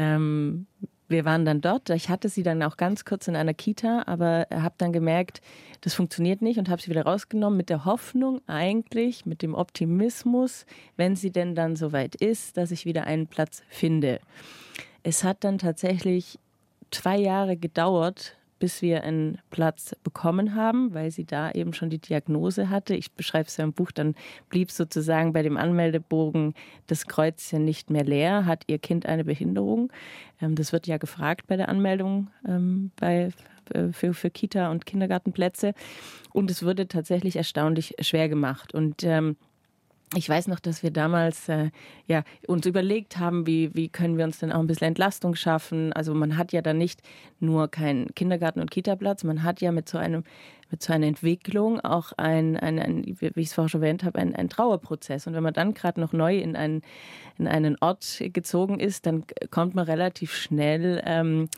[0.00, 0.66] Ähm,
[1.08, 1.90] wir waren dann dort.
[1.90, 5.42] Ich hatte sie dann auch ganz kurz in einer Kita, aber habe dann gemerkt,
[5.80, 10.66] das funktioniert nicht und habe sie wieder rausgenommen mit der Hoffnung eigentlich, mit dem Optimismus,
[10.96, 14.20] wenn sie denn dann soweit ist, dass ich wieder einen Platz finde.
[15.02, 16.38] Es hat dann tatsächlich
[16.92, 21.98] zwei Jahre gedauert, bis wir einen Platz bekommen haben, weil sie da eben schon die
[21.98, 22.94] Diagnose hatte.
[22.94, 24.14] Ich beschreibe es ja im Buch, dann
[24.50, 26.54] blieb sozusagen bei dem Anmeldebogen
[26.86, 28.46] das Kreuzchen nicht mehr leer.
[28.46, 29.90] Hat ihr Kind eine Behinderung?
[30.40, 33.30] Ähm, das wird ja gefragt bei der Anmeldung ähm, bei,
[33.72, 35.72] äh, für, für Kita- und Kindergartenplätze.
[36.32, 38.74] Und es wurde tatsächlich erstaunlich schwer gemacht.
[38.74, 39.36] Und ähm,
[40.16, 41.70] ich weiß noch, dass wir damals äh,
[42.06, 45.92] ja, uns überlegt haben, wie, wie können wir uns denn auch ein bisschen Entlastung schaffen.
[45.92, 47.00] Also man hat ja dann nicht
[47.38, 50.24] nur keinen Kindergarten- und Kitaplatz, man hat ja mit so einem
[50.70, 54.18] mit so einer Entwicklung auch ein, ein, ein wie ich es vorher schon erwähnt habe,
[54.18, 55.26] ein, ein Trauerprozess.
[55.26, 56.82] Und wenn man dann gerade noch neu in einen,
[57.38, 61.48] in einen Ort gezogen ist, dann kommt man relativ schnell ähm,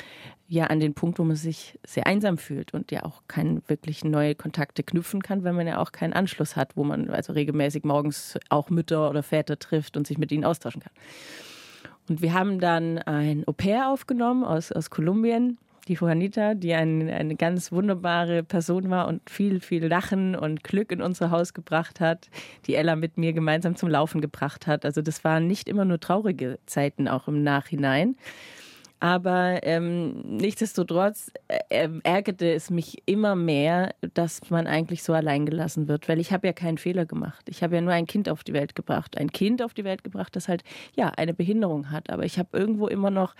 [0.49, 4.05] ja an den Punkt, wo man sich sehr einsam fühlt und ja auch keine wirklich
[4.05, 7.85] neue Kontakte knüpfen kann, weil man ja auch keinen Anschluss hat, wo man also regelmäßig
[7.85, 10.93] morgens auch Mütter oder Väter trifft und sich mit ihnen austauschen kann.
[12.09, 17.37] Und wir haben dann ein Au-pair aufgenommen aus, aus Kolumbien, die Juanita, die ein, eine
[17.37, 22.29] ganz wunderbare Person war und viel, viel Lachen und Glück in unser Haus gebracht hat,
[22.67, 24.85] die Ella mit mir gemeinsam zum Laufen gebracht hat.
[24.85, 28.17] Also das waren nicht immer nur traurige Zeiten, auch im Nachhinein.
[29.03, 35.89] Aber ähm, nichtsdestotrotz äh, ärgerte es mich immer mehr, dass man eigentlich so allein gelassen
[35.89, 37.49] wird, weil ich habe ja keinen Fehler gemacht.
[37.49, 39.19] Ich habe ja nur ein Kind auf die Welt gebracht.
[39.19, 40.63] Ein Kind auf die Welt gebracht, das halt
[40.95, 42.11] ja eine Behinderung hat.
[42.11, 43.35] Aber ich habe irgendwo immer noch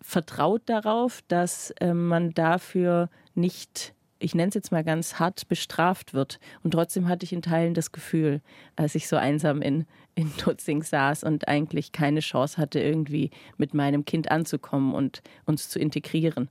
[0.00, 6.14] vertraut darauf, dass äh, man dafür nicht ich nenne es jetzt mal ganz hart, bestraft
[6.14, 6.40] wird.
[6.62, 8.40] Und trotzdem hatte ich in Teilen das Gefühl,
[8.76, 13.74] als ich so einsam in, in Tutzing saß und eigentlich keine Chance hatte, irgendwie mit
[13.74, 16.48] meinem Kind anzukommen und uns zu integrieren.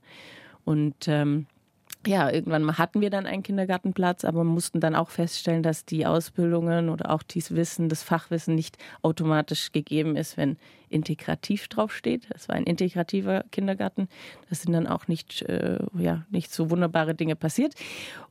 [0.64, 1.46] Und ähm,
[2.08, 6.88] ja, irgendwann hatten wir dann einen Kindergartenplatz, aber mussten dann auch feststellen, dass die Ausbildungen
[6.88, 10.56] oder auch dieses Wissen, das Fachwissen nicht automatisch gegeben ist, wenn
[10.88, 12.26] integrativ draufsteht.
[12.34, 14.08] Es war ein integrativer Kindergarten.
[14.48, 17.74] Da sind dann auch nicht, äh, ja, nicht so wunderbare Dinge passiert.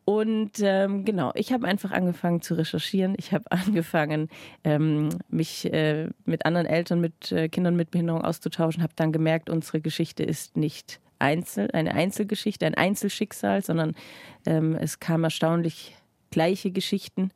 [0.05, 3.13] Und ähm, genau, ich habe einfach angefangen zu recherchieren.
[3.19, 4.29] Ich habe angefangen,
[4.63, 9.51] ähm, mich äh, mit anderen Eltern, mit äh, Kindern mit Behinderung auszutauschen, habe dann gemerkt,
[9.51, 13.95] unsere Geschichte ist nicht Einzel, eine Einzelgeschichte, ein Einzelschicksal, sondern
[14.45, 15.95] ähm, es kamen erstaunlich
[16.31, 17.31] gleiche Geschichten.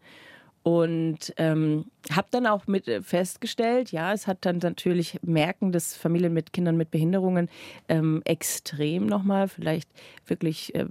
[0.64, 5.96] Und ähm, habe dann auch mit äh, festgestellt, ja, es hat dann natürlich Merken, dass
[5.96, 7.50] Familien mit Kindern mit Behinderungen
[7.90, 9.90] ähm, extrem nochmal vielleicht
[10.28, 10.86] wirklich äh,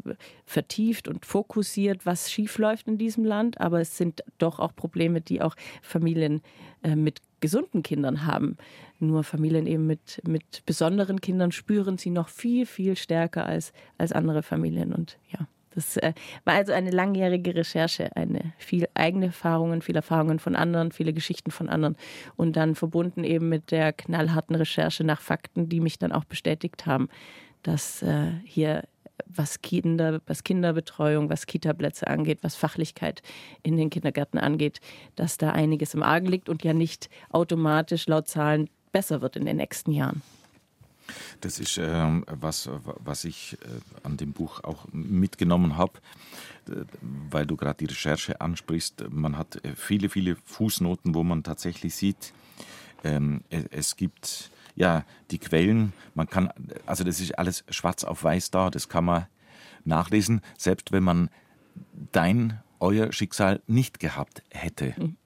[0.45, 3.61] vertieft und fokussiert, was schiefläuft in diesem Land.
[3.61, 6.43] Aber es sind doch auch Probleme, die auch Familien
[6.83, 8.57] äh, mit gesunden Kindern haben.
[9.01, 14.13] Nur Familien eben mit, mit besonderen Kindern spüren sie noch viel, viel stärker als, als
[14.13, 14.93] andere Familien.
[14.93, 15.47] Und ja.
[15.73, 20.91] Das äh, war also eine langjährige Recherche, eine viel eigene Erfahrungen, viele Erfahrungen von anderen,
[20.91, 21.97] viele Geschichten von anderen
[22.37, 26.87] und dann verbunden eben mit der knallharten Recherche nach Fakten, die mich dann auch bestätigt
[26.87, 27.09] haben,
[27.63, 28.83] dass äh, hier
[29.27, 33.23] was Kinder, was Kinderbetreuung, was Kitaplätze angeht, was Fachlichkeit
[33.63, 34.81] in den Kindergärten angeht,
[35.15, 39.45] dass da einiges im Argen liegt und ja nicht automatisch laut Zahlen besser wird in
[39.45, 40.23] den nächsten Jahren.
[41.41, 45.95] Das ist ähm, was, was ich äh, an dem Buch auch mitgenommen habe,
[47.01, 49.11] weil du gerade die Recherche ansprichst.
[49.11, 52.33] Man hat äh, viele, viele Fußnoten, wo man tatsächlich sieht,
[53.03, 55.93] ähm, es gibt ja die Quellen.
[56.15, 56.53] Man kann,
[56.87, 58.71] also das ist alles schwarz auf weiß da.
[58.71, 59.27] Das kann man
[59.85, 61.31] nachlesen, selbst wenn man
[62.13, 64.95] dein, euer Schicksal nicht gehabt hätte.
[64.97, 65.17] Mhm.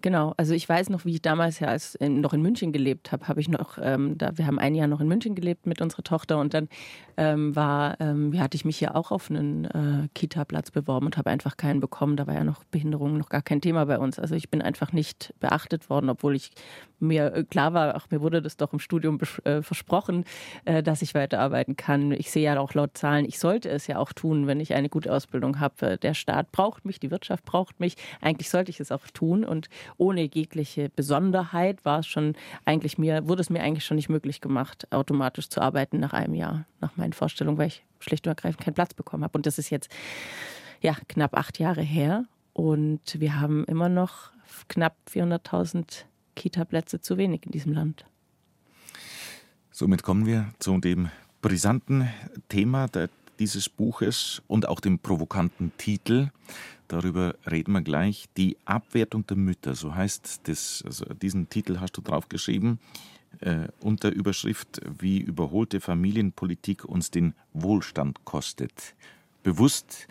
[0.00, 3.10] Genau, also ich weiß noch, wie ich damals ja als in, noch in München gelebt
[3.10, 5.80] habe, habe ich noch, ähm, da, wir haben ein Jahr noch in München gelebt mit
[5.80, 6.68] unserer Tochter und dann
[7.18, 11.30] ähm, war, ähm, hatte ich mich ja auch auf einen äh, Kita-Platz beworben und habe
[11.30, 12.16] einfach keinen bekommen.
[12.16, 14.20] Da war ja noch Behinderung noch gar kein Thema bei uns.
[14.20, 16.52] Also ich bin einfach nicht beachtet worden, obwohl ich
[17.00, 20.24] mir äh, klar war, ach, mir wurde das doch im Studium äh, versprochen,
[20.64, 22.12] äh, dass ich weiterarbeiten kann.
[22.12, 24.88] Ich sehe ja auch laut Zahlen, ich sollte es ja auch tun, wenn ich eine
[24.88, 25.98] gute Ausbildung habe.
[25.98, 27.96] Der Staat braucht mich, die Wirtschaft braucht mich.
[28.20, 33.26] Eigentlich sollte ich es auch tun und ohne jegliche Besonderheit war es schon eigentlich mir,
[33.26, 36.96] wurde es mir eigentlich schon nicht möglich gemacht, automatisch zu arbeiten nach einem Jahr, nach
[37.08, 39.36] meinen Vorstellungen, weil ich schlicht und ergreifend keinen Platz bekommen habe.
[39.36, 39.90] Und das ist jetzt
[40.80, 42.24] ja knapp acht Jahre her.
[42.52, 44.32] Und wir haben immer noch
[44.68, 48.04] knapp 400.000 Kita-Plätze zu wenig in diesem Land.
[49.70, 52.08] Somit kommen wir zu dem brisanten
[52.48, 52.88] Thema
[53.38, 56.30] dieses Buches und auch dem provokanten Titel
[56.88, 58.26] darüber reden wir gleich.
[58.36, 62.80] Die Abwertung der Mütter, so heißt das, also diesen Titel hast du draufgeschrieben,
[63.40, 68.94] äh, unter Überschrift, wie überholte Familienpolitik uns den Wohlstand kostet.
[69.42, 70.08] Bewusst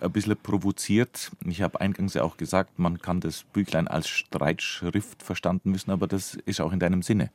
[0.00, 1.30] ein bisschen provoziert.
[1.46, 6.06] Ich habe eingangs ja auch gesagt, man kann das Büchlein als Streitschrift verstanden wissen, aber
[6.06, 7.30] das ist auch in deinem Sinne.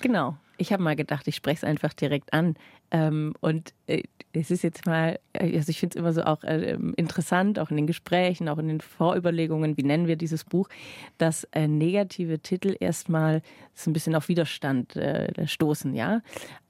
[0.00, 0.36] Genau.
[0.56, 2.54] Ich habe mal gedacht, ich spreche es einfach direkt an.
[2.90, 6.44] Ähm, und äh, es ist jetzt mal, äh, also ich finde es immer so auch
[6.44, 10.68] äh, interessant, auch in den Gesprächen, auch in den Vorüberlegungen, wie nennen wir dieses Buch,
[11.18, 13.42] dass negative Titel erstmal
[13.74, 14.96] so ein bisschen auf Widerstand
[15.44, 16.20] stoßen, ja.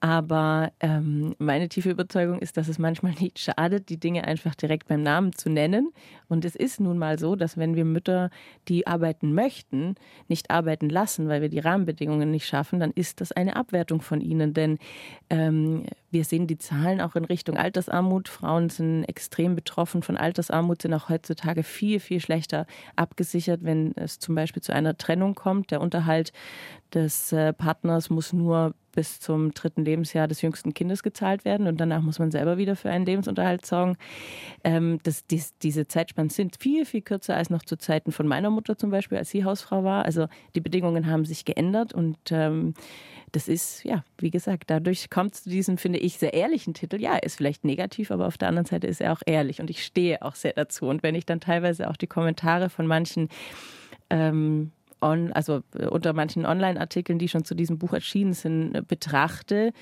[0.01, 4.89] Aber ähm, meine tiefe Überzeugung ist, dass es manchmal nicht schadet, die Dinge einfach direkt
[4.89, 5.93] beim Namen zu nennen.
[6.29, 8.31] Und es ist nun mal so, dass wenn wir Mütter,
[8.69, 9.95] die arbeiten möchten,
[10.29, 14.21] nicht arbeiten lassen, weil wir die Rahmenbedingungen nicht schaffen, dann ist das eine Abwertung von
[14.21, 14.55] ihnen.
[14.55, 14.79] Denn
[15.31, 18.29] ähm, wir sehen die Zahlen auch in Richtung Altersarmut.
[18.29, 24.19] Frauen sind extrem betroffen von Altersarmut, sind auch heutzutage viel, viel schlechter abgesichert, wenn es
[24.19, 25.71] zum Beispiel zu einer Trennung kommt.
[25.71, 26.33] Der Unterhalt
[26.93, 31.79] des äh, Partners muss nur bis zum dritten Lebensjahr des jüngsten Kindes gezahlt werden und
[31.79, 33.97] danach muss man selber wieder für einen Lebensunterhalt sorgen.
[34.63, 38.51] Ähm, das, dies, diese Zeitspannen sind viel, viel kürzer als noch zu Zeiten von meiner
[38.51, 40.05] Mutter zum Beispiel, als sie Hausfrau war.
[40.05, 42.75] Also die Bedingungen haben sich geändert und ähm,
[43.33, 47.01] das ist, ja, wie gesagt, dadurch kommt es zu diesem, finde ich, sehr ehrlichen Titel.
[47.01, 49.85] Ja, ist vielleicht negativ, aber auf der anderen Seite ist er auch ehrlich und ich
[49.85, 50.87] stehe auch sehr dazu.
[50.87, 53.29] Und wenn ich dann teilweise auch die Kommentare von manchen
[54.09, 54.71] ähm,
[55.05, 59.73] on, also äh, unter manchen Online-Artikeln, die schon zu diesem Buch erschienen sind, äh, betrachte,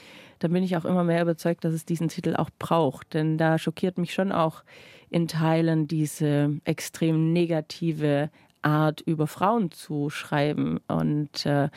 [0.40, 3.14] dann bin ich auch immer mehr überzeugt, dass es diesen Titel auch braucht.
[3.14, 4.64] Denn da schockiert mich schon auch
[5.08, 8.30] in Teilen diese extrem negative
[8.62, 10.80] Art, über Frauen zu schreiben.
[10.88, 11.68] Und äh,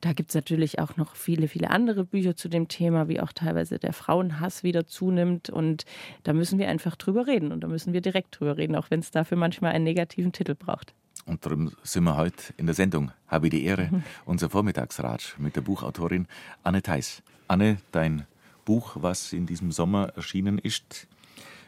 [0.00, 3.32] da gibt es natürlich auch noch viele, viele andere Bücher zu dem Thema, wie auch
[3.32, 5.48] teilweise der Frauenhass wieder zunimmt.
[5.48, 5.84] Und
[6.24, 7.52] da müssen wir einfach drüber reden.
[7.52, 10.54] Und da müssen wir direkt drüber reden, auch wenn es dafür manchmal einen negativen Titel
[10.54, 10.94] braucht.
[11.24, 14.02] Und darum sind wir heute in der Sendung, habe ich die Ehre, mhm.
[14.24, 16.26] unser Vormittagsratsch mit der Buchautorin
[16.62, 17.22] Anne Theis.
[17.48, 18.26] Anne, dein
[18.64, 21.06] Buch, was in diesem Sommer erschienen ist,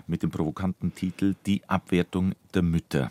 [0.06, 3.10] mit dem provokanten Titel Die Abwertung der Mütter.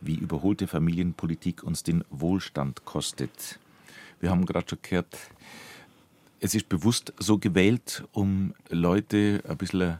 [0.00, 3.58] Wie überholte Familienpolitik uns den Wohlstand kostet.
[4.20, 5.16] Wir haben gerade schon gehört,
[6.40, 9.98] es ist bewusst so gewählt, um Leute ein bisschen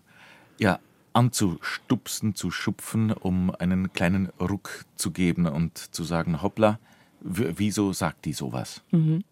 [0.59, 0.79] ja,
[1.13, 6.79] anzustupsen, zu schupfen, um einen kleinen Ruck zu geben und zu sagen, hoppla,
[7.21, 8.83] wieso sagt die sowas?
[8.91, 9.25] Mhm.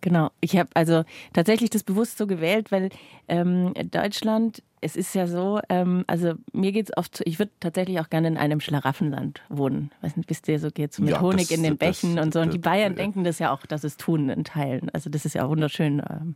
[0.00, 2.90] Genau, ich habe also tatsächlich das bewusst so gewählt, weil
[3.28, 8.00] ähm, Deutschland es ist ja so, ähm, also mir geht es oft, ich würde tatsächlich
[8.00, 9.92] auch gerne in einem Schlaraffenland wohnen.
[10.00, 12.26] Weiß nicht, bis dir so geht, so mit ja, Honig das, in den Bächen das,
[12.26, 12.40] und so.
[12.40, 14.90] Und die Bayern das, denken das ja auch, dass es tun in Teilen.
[14.92, 16.02] Also das ist ja wunderschön.
[16.10, 16.34] Ähm,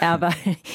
[0.00, 0.30] aber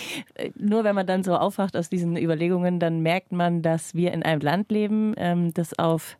[0.56, 4.22] nur wenn man dann so aufwacht aus diesen Überlegungen, dann merkt man, dass wir in
[4.22, 6.18] einem Land leben, ähm, das auf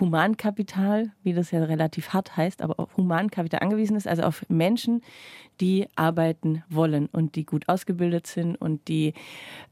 [0.00, 5.02] Humankapital, wie das ja relativ hart heißt, aber auf Humankapital angewiesen ist, also auf Menschen,
[5.60, 9.14] die arbeiten wollen und die gut ausgebildet sind und die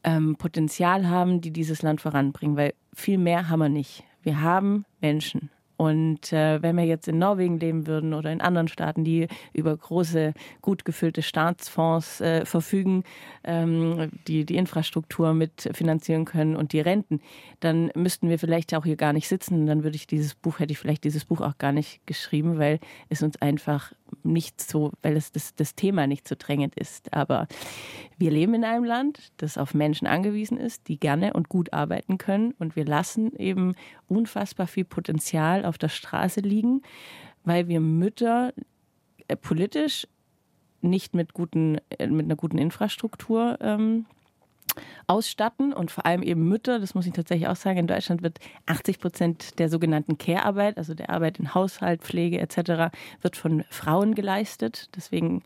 [0.02, 4.04] ähm, Potenzial haben, die dieses Land voranbringen, weil viel mehr haben wir nicht.
[4.22, 5.50] Wir haben Menschen
[5.84, 9.76] und äh, wenn wir jetzt in Norwegen leben würden oder in anderen Staaten, die über
[9.76, 13.04] große, gut gefüllte Staatsfonds äh, verfügen,
[13.44, 17.20] ähm, die die Infrastruktur mitfinanzieren können und die Renten,
[17.60, 19.66] dann müssten wir vielleicht auch hier gar nicht sitzen.
[19.66, 22.80] Dann würde ich dieses Buch, hätte ich vielleicht dieses Buch auch gar nicht geschrieben, weil
[23.10, 27.12] es uns einfach nicht so, weil es das, das Thema nicht so drängend ist.
[27.12, 27.46] Aber
[28.18, 32.18] wir leben in einem Land, das auf Menschen angewiesen ist, die gerne und gut arbeiten
[32.18, 32.52] können.
[32.58, 33.74] Und wir lassen eben
[34.08, 36.82] unfassbar viel Potenzial auf der Straße liegen,
[37.44, 38.52] weil wir Mütter
[39.28, 40.06] äh, politisch
[40.80, 44.06] nicht mit, guten, äh, mit einer guten Infrastruktur ähm,
[45.06, 48.38] ausstatten und vor allem eben Mütter, das muss ich tatsächlich auch sagen, in Deutschland wird
[48.66, 54.14] 80 Prozent der sogenannten Care-Arbeit, also der Arbeit in Haushalt, Pflege etc., wird von Frauen
[54.14, 54.88] geleistet.
[54.96, 55.42] Deswegen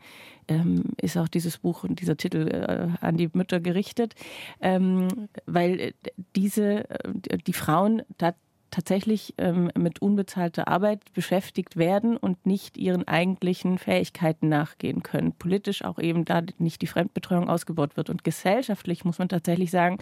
[0.48, 4.14] ähm, ist auch dieses Buch und dieser Titel äh, an die Mütter gerichtet,
[4.60, 5.92] ähm, weil äh,
[6.34, 8.34] diese, äh, die Frauen da
[8.70, 15.32] tatsächlich ähm, mit unbezahlter Arbeit beschäftigt werden und nicht ihren eigentlichen Fähigkeiten nachgehen können.
[15.32, 18.10] Politisch auch eben da nicht die Fremdbetreuung ausgebaut wird.
[18.10, 19.98] Und gesellschaftlich muss man tatsächlich sagen,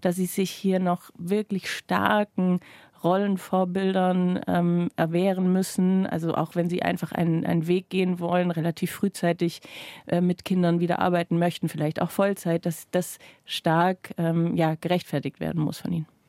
[0.00, 2.60] dass sie sich hier noch wirklich starken
[3.02, 6.06] Rollenvorbildern ähm, erwehren müssen.
[6.06, 9.60] Also auch wenn sie einfach einen, einen Weg gehen wollen, relativ frühzeitig
[10.06, 15.40] äh, mit Kindern wieder arbeiten möchten, vielleicht auch Vollzeit, dass das stark ähm, ja, gerechtfertigt
[15.40, 16.19] werden muss von ihnen.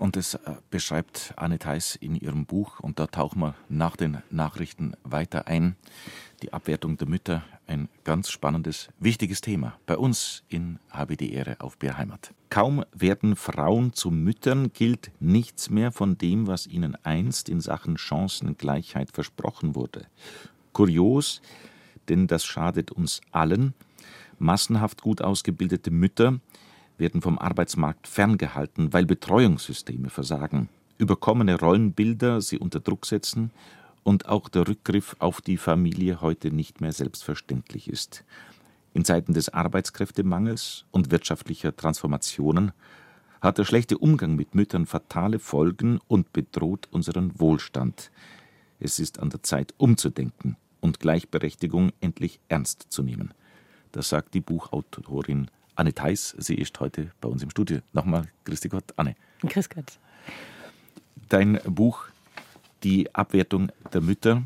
[0.00, 4.22] Und das äh, beschreibt Anne Theis in ihrem Buch, und da tauchen wir nach den
[4.30, 5.76] Nachrichten weiter ein.
[6.42, 10.78] Die Abwertung der Mütter, ein ganz spannendes, wichtiges Thema bei uns in
[11.20, 12.32] die Ehre auf BR Heimat.
[12.48, 17.98] Kaum werden Frauen zu Müttern, gilt nichts mehr von dem, was ihnen einst in Sachen
[17.98, 20.06] Chancengleichheit versprochen wurde.
[20.72, 21.42] Kurios,
[22.08, 23.74] denn das schadet uns allen.
[24.38, 26.40] Massenhaft gut ausgebildete Mütter
[27.00, 33.50] werden vom Arbeitsmarkt ferngehalten, weil Betreuungssysteme versagen, überkommene Rollenbilder sie unter Druck setzen
[34.04, 38.24] und auch der Rückgriff auf die Familie heute nicht mehr selbstverständlich ist.
[38.92, 42.72] In Zeiten des Arbeitskräftemangels und wirtschaftlicher Transformationen
[43.40, 48.10] hat der schlechte Umgang mit Müttern fatale Folgen und bedroht unseren Wohlstand.
[48.78, 53.32] Es ist an der Zeit umzudenken und Gleichberechtigung endlich ernst zu nehmen.
[53.92, 56.34] Das sagt die Buchautorin Anne Theis.
[56.36, 57.78] Sie ist heute bei uns im Studio.
[57.94, 59.16] Nochmal, grüß dich Gott, Anne.
[59.40, 59.98] Grüß Gott.
[61.30, 62.04] Dein Buch
[62.82, 64.42] Die Abwertung der Mütter.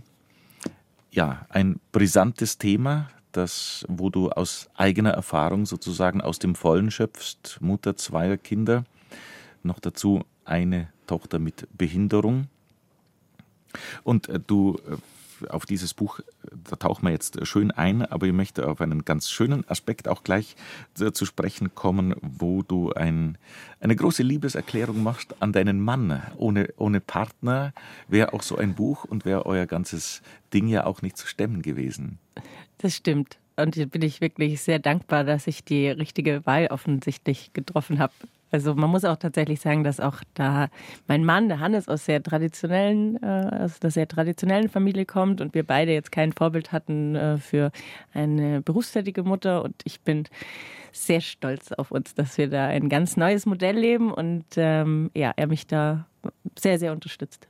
[1.10, 7.58] Ja, ein brisantes Thema, das, wo du aus eigener Erfahrung sozusagen aus dem Vollen schöpfst.
[7.60, 8.84] Mutter zweier Kinder,
[9.64, 12.46] noch dazu eine Tochter mit Behinderung.
[14.04, 14.96] Und äh, du äh,
[15.50, 16.20] auf dieses Buch,
[16.68, 20.22] da tauchen wir jetzt schön ein, aber ich möchte auf einen ganz schönen Aspekt auch
[20.22, 20.56] gleich
[20.94, 23.38] zu sprechen kommen, wo du ein,
[23.80, 26.22] eine große Liebeserklärung machst an deinen Mann.
[26.36, 27.72] Ohne, ohne Partner
[28.08, 31.62] wäre auch so ein Buch und wäre euer ganzes Ding ja auch nicht zu stemmen
[31.62, 32.18] gewesen.
[32.78, 33.38] Das stimmt.
[33.56, 38.12] Und bin ich wirklich sehr dankbar, dass ich die richtige Wahl offensichtlich getroffen habe.
[38.54, 40.68] Also man muss auch tatsächlich sagen, dass auch da
[41.08, 45.54] mein Mann, der Hannes, aus sehr traditionellen, äh, aus der sehr traditionellen Familie kommt und
[45.54, 47.72] wir beide jetzt kein Vorbild hatten äh, für
[48.12, 49.64] eine berufstätige Mutter.
[49.64, 50.28] Und ich bin
[50.92, 55.32] sehr stolz auf uns, dass wir da ein ganz neues Modell leben und ähm, ja,
[55.34, 56.06] er mich da
[56.56, 57.48] sehr, sehr unterstützt.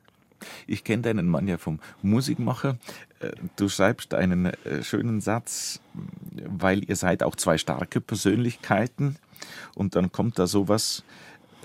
[0.67, 2.79] Ich kenne deinen Mann ja vom Musikmacher.
[3.21, 5.81] Äh, du schreibst einen äh, schönen Satz,
[6.47, 9.17] weil ihr seid auch zwei starke Persönlichkeiten.
[9.75, 11.05] Und dann kommt da sowas,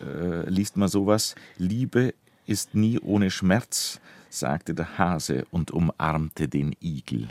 [0.02, 2.14] äh, liest man sowas, Liebe
[2.46, 7.28] ist nie ohne Schmerz, sagte der Hase und umarmte den Igel.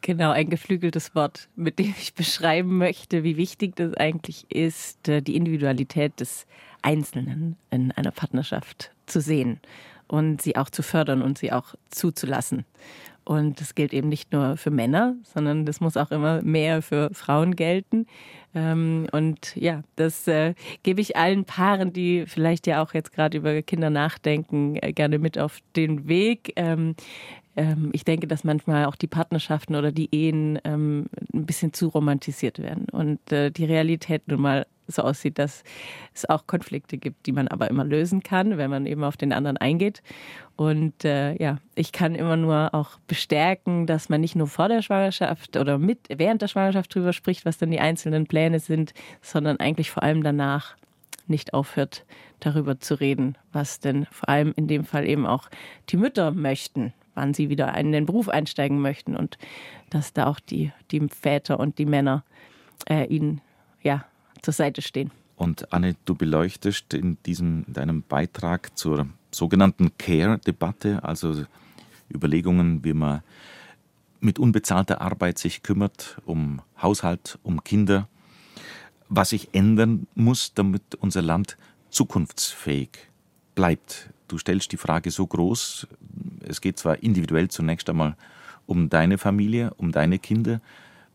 [0.00, 5.22] Genau, ein geflügeltes Wort, mit dem ich beschreiben möchte, wie wichtig das eigentlich ist, äh,
[5.22, 6.46] die Individualität des
[6.82, 9.60] Einzelnen in einer Partnerschaft zu sehen
[10.12, 12.66] und sie auch zu fördern und sie auch zuzulassen.
[13.24, 17.08] Und das gilt eben nicht nur für Männer, sondern das muss auch immer mehr für
[17.14, 18.06] Frauen gelten.
[18.54, 23.38] Ähm, und ja, das äh, gebe ich allen Paaren, die vielleicht ja auch jetzt gerade
[23.38, 26.52] über Kinder nachdenken, äh, gerne mit auf den Weg.
[27.56, 31.88] Ähm, ich denke, dass manchmal auch die Partnerschaften oder die Ehen ähm, ein bisschen zu
[31.88, 35.62] romantisiert werden und äh, die Realität nun mal so aussieht, dass
[36.14, 39.32] es auch Konflikte gibt, die man aber immer lösen kann, wenn man eben auf den
[39.32, 40.02] anderen eingeht.
[40.56, 44.82] Und äh, ja, ich kann immer nur auch bestärken, dass man nicht nur vor der
[44.82, 48.92] Schwangerschaft oder mit während der Schwangerschaft drüber spricht, was dann die einzelnen Pläne sind,
[49.22, 50.76] sondern eigentlich vor allem danach
[51.26, 52.04] nicht aufhört,
[52.40, 55.48] darüber zu reden, was denn vor allem in dem Fall eben auch
[55.88, 59.38] die Mütter möchten, wann sie wieder in den Beruf einsteigen möchten und
[59.90, 62.24] dass da auch die, die Väter und die Männer
[62.88, 63.40] äh, ihnen
[63.82, 64.04] ja
[64.42, 65.10] zur Seite stehen.
[65.36, 71.44] Und Anne, du beleuchtest in diesem in deinem Beitrag zur sogenannten Care-Debatte, also
[72.12, 73.22] Überlegungen, wie man
[74.20, 78.08] mit unbezahlter Arbeit sich kümmert, um Haushalt, um Kinder,
[79.08, 81.58] was sich ändern muss, damit unser Land
[81.90, 82.90] zukunftsfähig
[83.54, 84.10] bleibt.
[84.28, 85.88] Du stellst die Frage so groß,
[86.46, 88.16] es geht zwar individuell zunächst einmal
[88.66, 90.60] um deine Familie, um deine Kinder,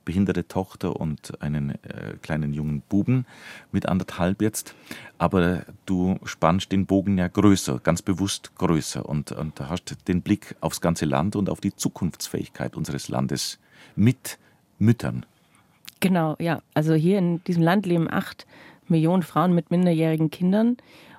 [0.06, 3.26] behinderte Tochter und einen äh, kleinen jungen Buben
[3.74, 4.74] mit anderthalb jetzt.
[5.18, 10.56] Aber du spannst den Bogen ja größer, ganz bewusst größer und, und hast den Blick
[10.62, 13.60] aufs ganze Land und auf die Zukunftsfähigkeit unseres Landes
[13.98, 14.40] mit
[14.80, 15.26] Müttern.
[16.00, 16.62] Genau, ja.
[16.74, 18.46] Also hier in diesem Land leben acht
[18.88, 20.78] Millionen Frauen mit minderjährigen Kindern.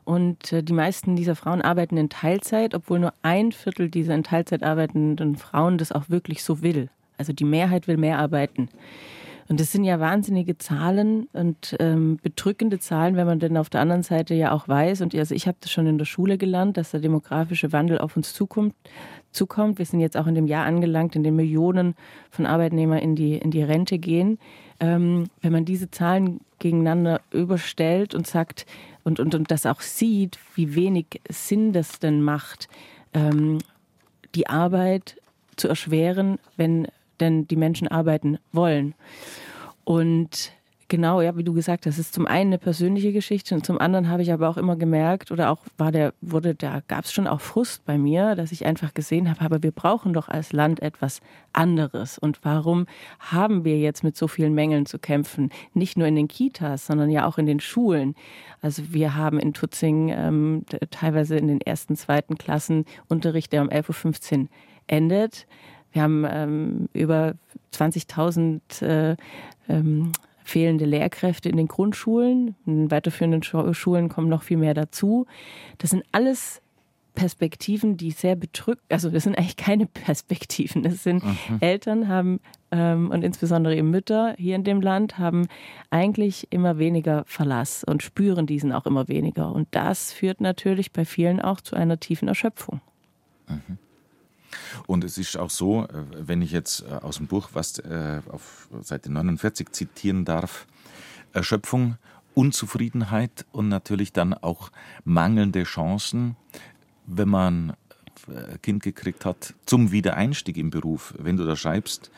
[0.08, 4.22] Und äh, die meisten dieser Frauen arbeiten in Teilzeit, obwohl nur ein Viertel dieser in
[4.22, 6.88] Teilzeit arbeitenden Frauen das auch wirklich so will.
[7.18, 8.70] Also die Mehrheit will mehr arbeiten.
[9.50, 13.82] Und das sind ja wahnsinnige Zahlen und ähm, bedrückende Zahlen, wenn man denn auf der
[13.82, 16.78] anderen Seite ja auch weiß, und also ich habe das schon in der Schule gelernt,
[16.78, 18.74] dass der demografische Wandel auf uns zukommt.
[19.30, 19.78] zukommt.
[19.78, 21.94] Wir sind jetzt auch in dem Jahr angelangt, in dem Millionen
[22.30, 24.38] von Arbeitnehmern in die, in die Rente gehen.
[24.80, 28.64] Ähm, wenn man diese Zahlen gegeneinander überstellt und sagt
[29.08, 32.68] und, und, und das auch sieht, wie wenig Sinn das denn macht,
[33.14, 33.56] ähm,
[34.34, 35.16] die Arbeit
[35.56, 36.86] zu erschweren, wenn
[37.18, 38.94] denn die Menschen arbeiten wollen.
[39.84, 40.52] Und
[40.88, 44.08] genau, ja, wie du gesagt hast, ist zum einen eine persönliche Geschichte und zum anderen
[44.08, 47.26] habe ich aber auch immer gemerkt oder auch war der, wurde, da gab es schon
[47.26, 50.80] auch Frust bei mir, dass ich einfach gesehen habe, aber wir brauchen doch als Land
[50.80, 51.20] etwas
[51.52, 52.18] anderes.
[52.18, 52.86] Und warum
[53.18, 55.50] haben wir jetzt mit so vielen Mängeln zu kämpfen?
[55.74, 58.14] Nicht nur in den Kitas, sondern ja auch in den Schulen.
[58.60, 63.68] Also wir haben in Tutzing ähm, teilweise in den ersten, zweiten Klassen Unterricht, der um
[63.68, 64.48] 11.15 Uhr
[64.86, 65.46] endet.
[65.92, 67.34] Wir haben ähm, über
[67.72, 69.16] 20.000 äh,
[69.68, 70.12] ähm,
[70.48, 72.54] fehlende Lehrkräfte in den Grundschulen.
[72.66, 75.26] In weiterführenden Schulen kommen noch viel mehr dazu.
[75.78, 76.62] Das sind alles
[77.14, 80.82] Perspektiven, die sehr bedrückt, also das sind eigentlich keine Perspektiven.
[80.84, 81.58] Das sind mhm.
[81.60, 82.40] Eltern haben
[82.70, 85.48] ähm, und insbesondere eben Mütter hier in dem Land haben
[85.90, 89.52] eigentlich immer weniger Verlass und spüren diesen auch immer weniger.
[89.52, 92.80] Und das führt natürlich bei vielen auch zu einer tiefen Erschöpfung.
[93.48, 93.78] Mhm.
[94.86, 95.88] Und es ist auch so, äh,
[96.18, 100.66] wenn ich jetzt äh, aus dem Buch was äh, auf Seite 49 zitieren darf,
[101.32, 101.96] Erschöpfung,
[102.34, 104.70] Unzufriedenheit und natürlich dann auch
[105.04, 106.36] mangelnde Chancen,
[107.06, 107.76] wenn man
[108.28, 111.14] ein Kind gekriegt hat, zum Wiedereinstieg im Beruf.
[111.18, 112.10] Wenn du da schreibst,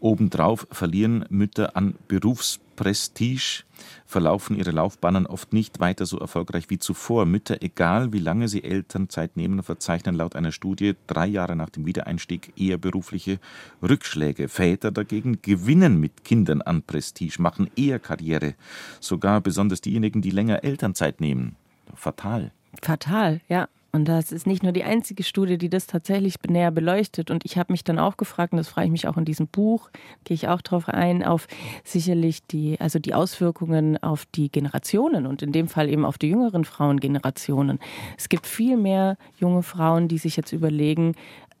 [0.00, 3.64] obendrauf verlieren Mütter an Berufs Prestige
[4.06, 7.26] verlaufen ihre Laufbahnen oft nicht weiter so erfolgreich wie zuvor.
[7.26, 11.86] Mütter, egal wie lange sie Elternzeit nehmen, verzeichnen laut einer Studie drei Jahre nach dem
[11.86, 13.40] Wiedereinstieg eher berufliche
[13.82, 14.48] Rückschläge.
[14.48, 18.54] Väter dagegen gewinnen mit Kindern an Prestige, machen eher Karriere.
[19.00, 21.56] Sogar besonders diejenigen, die länger Elternzeit nehmen.
[21.94, 22.52] Fatal.
[22.80, 23.68] Fatal, ja.
[23.90, 27.30] Und das ist nicht nur die einzige Studie, die das tatsächlich näher beleuchtet.
[27.30, 29.48] Und ich habe mich dann auch gefragt, und das frage ich mich auch in diesem
[29.48, 29.90] Buch,
[30.24, 31.48] gehe ich auch darauf ein, auf
[31.84, 36.28] sicherlich die, also die Auswirkungen auf die Generationen und in dem Fall eben auf die
[36.28, 37.78] jüngeren Frauengenerationen.
[38.18, 41.14] Es gibt viel mehr junge Frauen, die sich jetzt überlegen,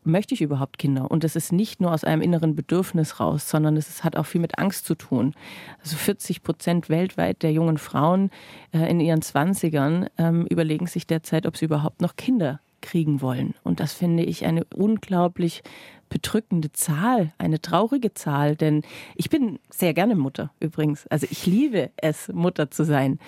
[0.04, 1.10] möchte ich überhaupt Kinder?
[1.10, 4.40] Und das ist nicht nur aus einem inneren Bedürfnis raus, sondern es hat auch viel
[4.40, 5.34] mit Angst zu tun.
[5.82, 8.30] Also 40 Prozent weltweit der jungen Frauen
[8.72, 13.54] äh, in ihren Zwanzigern ähm, überlegen sich derzeit, ob sie überhaupt noch Kinder kriegen wollen.
[13.64, 15.62] Und das finde ich eine unglaublich
[16.08, 18.82] bedrückende Zahl, eine traurige Zahl, denn
[19.14, 21.06] ich bin sehr gerne Mutter übrigens.
[21.08, 23.18] Also ich liebe es, Mutter zu sein.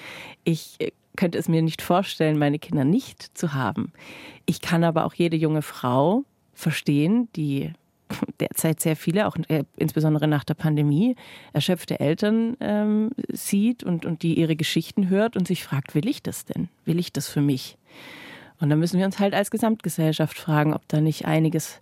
[0.45, 3.93] Ich äh, könnte es mir nicht vorstellen, meine Kinder nicht zu haben.
[4.47, 6.25] Ich kann aber auch jede junge Frau
[6.61, 7.73] verstehen, die
[8.41, 11.17] derzeit sehr viele, auch äh, insbesondere nach der Pandemie,
[11.53, 16.23] erschöpfte Eltern ähm, sieht und, und die ihre Geschichten hört und sich fragt, will ich
[16.23, 16.69] das denn?
[16.85, 17.77] Will ich das für mich?
[18.61, 21.81] Und dann müssen wir uns halt als Gesamtgesellschaft fragen, ob da nicht einiges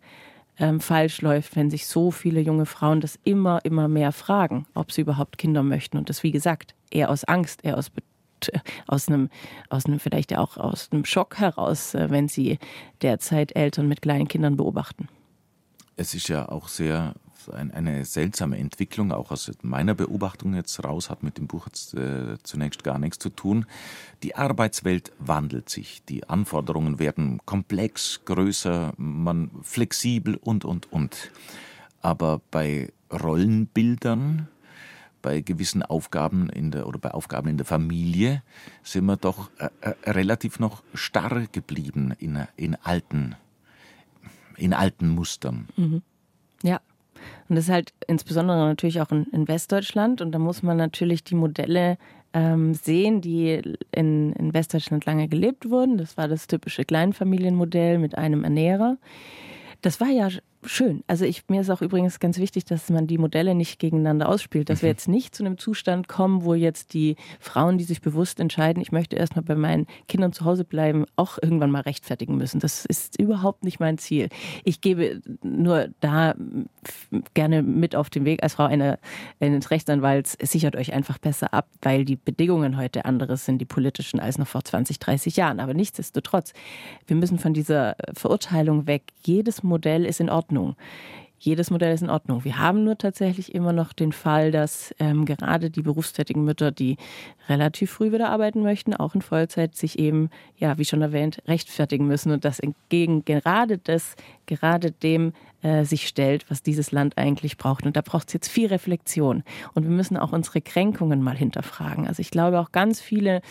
[0.59, 4.93] ähm, falsch läuft, wenn sich so viele junge Frauen das immer, immer mehr fragen, ob
[4.93, 5.97] sie überhaupt Kinder möchten.
[5.97, 7.91] Und das, wie gesagt, eher aus Angst, eher aus
[8.87, 9.31] aus einem,
[9.69, 12.59] aus einem vielleicht auch aus einem Schock heraus, äh, wenn sie
[13.03, 15.09] derzeit Eltern mit kleinen Kindern beobachten.
[15.97, 17.15] Es ist ja auch sehr
[17.57, 22.37] eine seltsame Entwicklung, auch aus meiner Beobachtung jetzt raus, hat mit dem Buch jetzt äh,
[22.43, 23.67] zunächst gar nichts zu tun.
[24.23, 31.31] Die Arbeitswelt wandelt sich, die Anforderungen werden komplex, größer, man flexibel und und und.
[32.01, 34.49] Aber bei Rollenbildern,
[35.23, 38.43] bei gewissen Aufgaben in der oder bei Aufgaben in der Familie
[38.83, 43.37] sind wir doch äh, äh, relativ noch starr geblieben in, in alten
[44.57, 45.69] in alten Mustern.
[45.77, 46.03] Mhm.
[46.63, 46.81] Ja.
[47.49, 50.21] Und das ist halt insbesondere natürlich auch in, in Westdeutschland.
[50.21, 51.97] Und da muss man natürlich die Modelle
[52.33, 53.61] ähm, sehen, die
[53.93, 55.97] in, in Westdeutschland lange gelebt wurden.
[55.97, 58.99] Das war das typische Kleinfamilienmodell mit einem Ernährer.
[59.83, 60.29] Das war ja
[60.65, 61.05] schön.
[61.07, 64.69] Also ich, mir ist auch übrigens ganz wichtig, dass man die Modelle nicht gegeneinander ausspielt,
[64.69, 64.93] dass wir mhm.
[64.93, 68.93] jetzt nicht zu einem Zustand kommen, wo jetzt die Frauen, die sich bewusst entscheiden, ich
[68.93, 72.59] möchte erstmal bei meinen Kindern zu Hause bleiben, auch irgendwann mal rechtfertigen müssen.
[72.61, 74.29] Das ist überhaupt nicht mein Ziel.
[74.65, 76.35] Ich gebe nur da
[77.35, 78.99] gerne mit auf den Weg als Frau einer,
[79.41, 84.19] eines Rechtsanwalts, sichert euch einfach besser ab, weil die Bedingungen heute anderes sind, die politischen,
[84.19, 85.61] als noch vor 20, 30 Jahren.
[85.61, 86.53] Aber nichtsdestotrotz,
[87.07, 89.05] wir müssen von dieser Verurteilung weg.
[89.23, 90.48] Jedes Modell ist in Ordnung.
[90.49, 90.77] Ordnung.
[91.41, 92.45] Jedes Modell ist in Ordnung.
[92.45, 96.97] Wir haben nur tatsächlich immer noch den Fall, dass ähm, gerade die berufstätigen Mütter, die
[97.49, 102.09] relativ früh wieder arbeiten möchten, auch in Vollzeit, sich eben, ja, wie schon erwähnt, rechtfertigen
[102.09, 105.33] müssen und das entgegen gerade das, gerade dem
[105.63, 107.87] äh, sich stellt, was dieses Land eigentlich braucht.
[107.87, 109.45] Und da braucht es jetzt viel Reflexion.
[109.75, 112.09] Und wir müssen auch unsere Kränkungen mal hinterfragen.
[112.09, 113.43] Also ich glaube auch ganz viele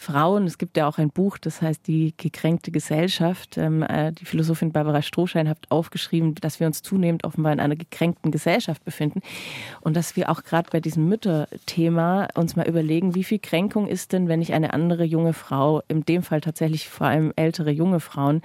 [0.00, 0.46] Frauen.
[0.46, 3.58] Es gibt ja auch ein Buch, das heißt Die gekränkte Gesellschaft.
[3.58, 7.76] Ähm, äh, die Philosophin Barbara Strohschein hat aufgeschrieben, dass wir uns zunehmend offenbar in einer
[7.76, 9.20] gekränkten Gesellschaft befinden
[9.82, 14.14] und dass wir auch gerade bei diesem Mütterthema uns mal überlegen, wie viel Kränkung ist
[14.14, 18.00] denn, wenn ich eine andere junge Frau, in dem Fall tatsächlich vor allem ältere junge
[18.00, 18.40] Frauen,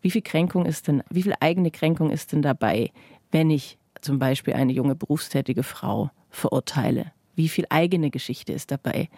[0.00, 2.90] wie viel Kränkung ist denn, wie viel eigene Kränkung ist denn dabei,
[3.30, 7.12] wenn ich zum Beispiel eine junge berufstätige Frau verurteile?
[7.36, 9.08] Wie viel eigene Geschichte ist dabei?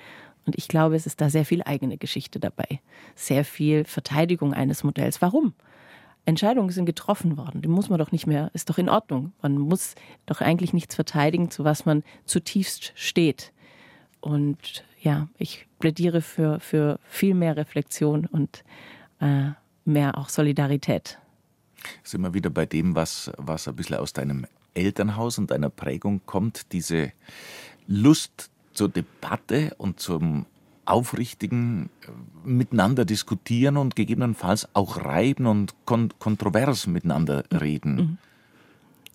[0.49, 2.81] Und ich glaube, es ist da sehr viel eigene Geschichte dabei.
[3.15, 5.21] Sehr viel Verteidigung eines Modells.
[5.21, 5.53] Warum?
[6.25, 7.61] Entscheidungen sind getroffen worden.
[7.61, 9.35] Die muss man doch nicht mehr, ist doch in Ordnung.
[9.43, 9.95] Man muss
[10.25, 13.53] doch eigentlich nichts verteidigen, zu was man zutiefst steht.
[14.23, 18.65] Und ja, ich plädiere für, für viel mehr Reflexion und
[19.21, 19.51] äh,
[19.85, 21.19] mehr auch Solidarität.
[22.03, 26.23] Sind wir wieder bei dem, was, was ein bisschen aus deinem Elternhaus und deiner Prägung
[26.25, 27.13] kommt, diese
[27.87, 30.47] Lust zur Debatte und zum
[30.85, 37.97] aufrichtigen äh, Miteinander diskutieren und gegebenenfalls auch reiben und kon kontrovers miteinander reden.
[37.97, 38.19] Mhm.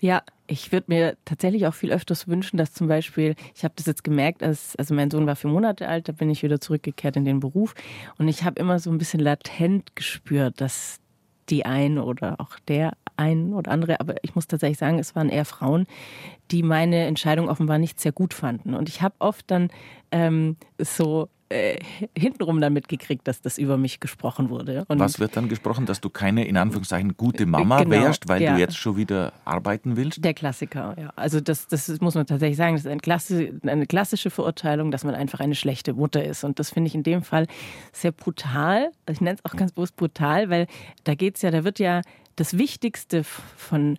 [0.01, 3.85] Ja, ich würde mir tatsächlich auch viel öfters wünschen, dass zum Beispiel, ich habe das
[3.85, 7.15] jetzt gemerkt, als, also mein Sohn war vier Monate alt, da bin ich wieder zurückgekehrt
[7.15, 7.73] in den Beruf
[8.17, 10.99] und ich habe immer so ein bisschen latent gespürt, dass
[11.49, 15.29] die ein oder auch der ein oder andere, aber ich muss tatsächlich sagen, es waren
[15.29, 15.85] eher Frauen,
[16.51, 18.73] die meine Entscheidung offenbar nicht sehr gut fanden.
[18.73, 19.69] Und ich habe oft dann
[20.11, 21.77] ähm, so äh,
[22.17, 24.85] hintenrum dann mitgekriegt, dass das über mich gesprochen wurde.
[24.87, 28.41] Und Was wird dann gesprochen, dass du keine, in Anführungszeichen, gute Mama genau, wärst, weil
[28.41, 28.53] ja.
[28.53, 30.23] du jetzt schon wieder arbeiten willst?
[30.23, 31.11] Der Klassiker, ja.
[31.15, 35.03] Also das, das muss man tatsächlich sagen, das ist eine, Klassi eine klassische Verurteilung, dass
[35.03, 36.43] man einfach eine schlechte Mutter ist.
[36.43, 37.47] Und das finde ich in dem Fall
[37.91, 38.91] sehr brutal.
[39.09, 40.67] Ich nenne es auch ganz bewusst brutal, weil
[41.03, 42.01] da geht es ja, da wird ja
[42.35, 43.97] das Wichtigste von,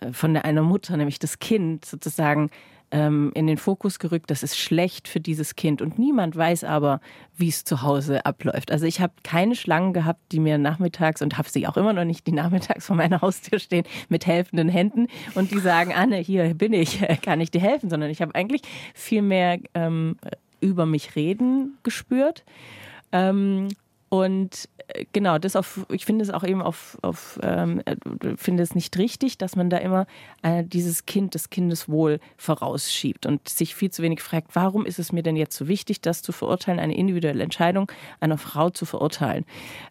[0.00, 2.50] äh, von einer Mutter, nämlich das Kind, sozusagen
[2.90, 5.82] ähm, in den Fokus gerückt, das ist schlecht für dieses Kind.
[5.82, 7.00] Und niemand weiß aber,
[7.36, 8.70] wie es zu Hause abläuft.
[8.70, 12.04] Also ich habe keine Schlangen gehabt, die mir nachmittags und habe sie auch immer noch
[12.04, 16.54] nicht, die nachmittags vor meiner Haustür stehen mit helfenden Händen und die sagen, Anne, hier
[16.54, 18.62] bin ich, kann ich dir helfen, sondern ich habe eigentlich
[18.94, 20.16] viel mehr ähm,
[20.60, 22.44] über mich reden gespürt.
[23.12, 23.68] Ähm,
[24.08, 24.68] und
[25.12, 27.96] genau, das auf, ich finde es auch eben auf, auf ähm, äh,
[28.36, 30.06] finde es nicht richtig, dass man da immer
[30.42, 35.12] äh, dieses Kind, das Kindeswohl vorausschiebt und sich viel zu wenig fragt, warum ist es
[35.12, 39.44] mir denn jetzt so wichtig, das zu verurteilen, eine individuelle Entscheidung einer Frau zu verurteilen.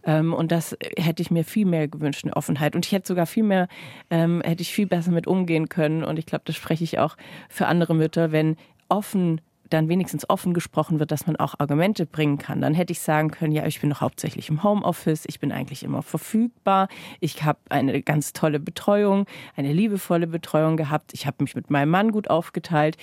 [0.04, 2.76] Ähm, und das hätte ich mir viel mehr gewünscht, eine Offenheit.
[2.76, 3.68] Und ich hätte sogar viel mehr,
[4.10, 6.04] ähm, hätte ich viel besser mit umgehen können.
[6.04, 7.18] Und ich glaube, das spreche ich auch
[7.50, 8.58] für andere Mütter, wenn
[8.90, 9.42] offen
[9.76, 12.62] dann wenigstens offen gesprochen wird, dass man auch Argumente bringen kann.
[12.62, 15.84] Dann hätte ich sagen können, ja, ich bin doch hauptsächlich im Homeoffice, ich bin eigentlich
[15.84, 16.88] immer verfügbar,
[17.20, 21.90] ich habe eine ganz tolle Betreuung, eine liebevolle Betreuung gehabt, ich habe mich mit meinem
[21.90, 22.98] Mann gut aufgeteilt,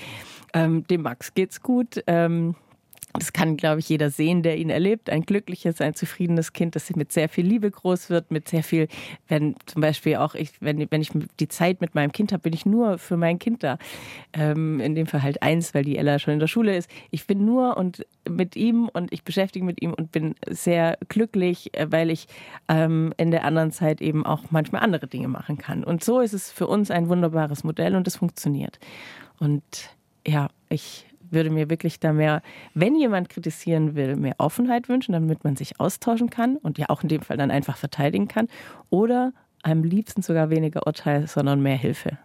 [0.55, 2.03] ähm, dem Max geht's gut.
[2.07, 2.55] Ähm,
[3.15, 5.11] das kann, glaube ich, jeder sehen, der ihn erlebt.
[5.11, 8.89] Ein glückliches, ein zufriedenes Kind, das mit sehr viel Liebe groß wird, mit sehr viel,
[9.29, 12.55] wenn zum Beispiel auch ich, wenn, wenn ich die Zeit mit meinem Kind habe, bin
[12.55, 13.79] ich nur für mein Kind da.
[14.33, 16.89] Ähm, in dem Fall halt eins, weil die Ella schon in der Schule ist.
[17.11, 21.77] Ich bin nur und mit ihm und ich beschäftige mit ihm und bin sehr glücklich,
[21.77, 22.29] äh, weil ich
[22.69, 25.85] ähm, in der anderen Zeit eben auch manchmal andere Dinge machen kann.
[25.85, 28.79] Und so ist es für uns ein wunderbares Modell und es funktioniert.
[29.39, 29.63] Und
[30.27, 32.43] ja, ich würde mir wirklich da mehr,
[32.75, 37.03] wenn jemand kritisieren will, mehr Offenheit wünschen, damit man sich austauschen kann und ja auch
[37.03, 38.49] in dem Fall dann einfach verteidigen kann.
[38.91, 42.19] Oder am liebsten sogar weniger Urteil, sondern mehr Hilfe.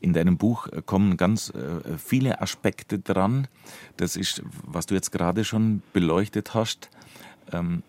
[0.00, 3.48] In deinem Buch kommen ganz äh, viele Aspekte dran.
[3.96, 6.88] Das ist, was du jetzt gerade schon beleuchtet hast.
[7.52, 7.82] Ähm,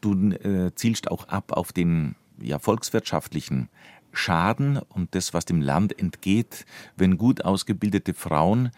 [0.00, 3.68] du äh, zielst auch ab auf den ja, volkswirtschaftlichen
[4.12, 8.70] Schaden und das, was dem Land entgeht, wenn gut ausgebildete Frauen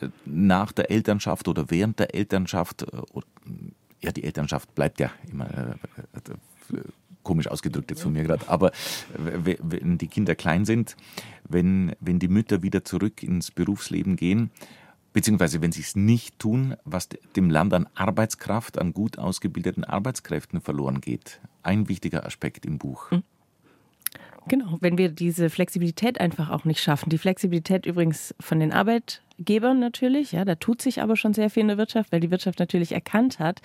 [0.00, 2.86] äh, nach der Elternschaft oder während der Elternschaft, äh,
[4.00, 6.78] ja, die Elternschaft bleibt ja immer äh,
[7.22, 8.70] komisch ausgedrückt jetzt von mir gerade, aber
[9.16, 10.94] wenn die Kinder klein sind,
[11.48, 14.50] wenn, wenn die Mütter wieder zurück ins Berufsleben gehen,
[15.14, 20.60] beziehungsweise wenn sie es nicht tun, was dem Land an Arbeitskraft, an gut ausgebildeten Arbeitskräften
[20.60, 21.40] verloren geht.
[21.62, 23.10] Ein wichtiger Aspekt im Buch.
[23.10, 23.22] Mhm.
[24.46, 27.08] Genau, wenn wir diese Flexibilität einfach auch nicht schaffen.
[27.08, 31.62] Die Flexibilität übrigens von den Arbeitgebern natürlich, ja, da tut sich aber schon sehr viel
[31.62, 33.62] in der Wirtschaft, weil die Wirtschaft natürlich erkannt hat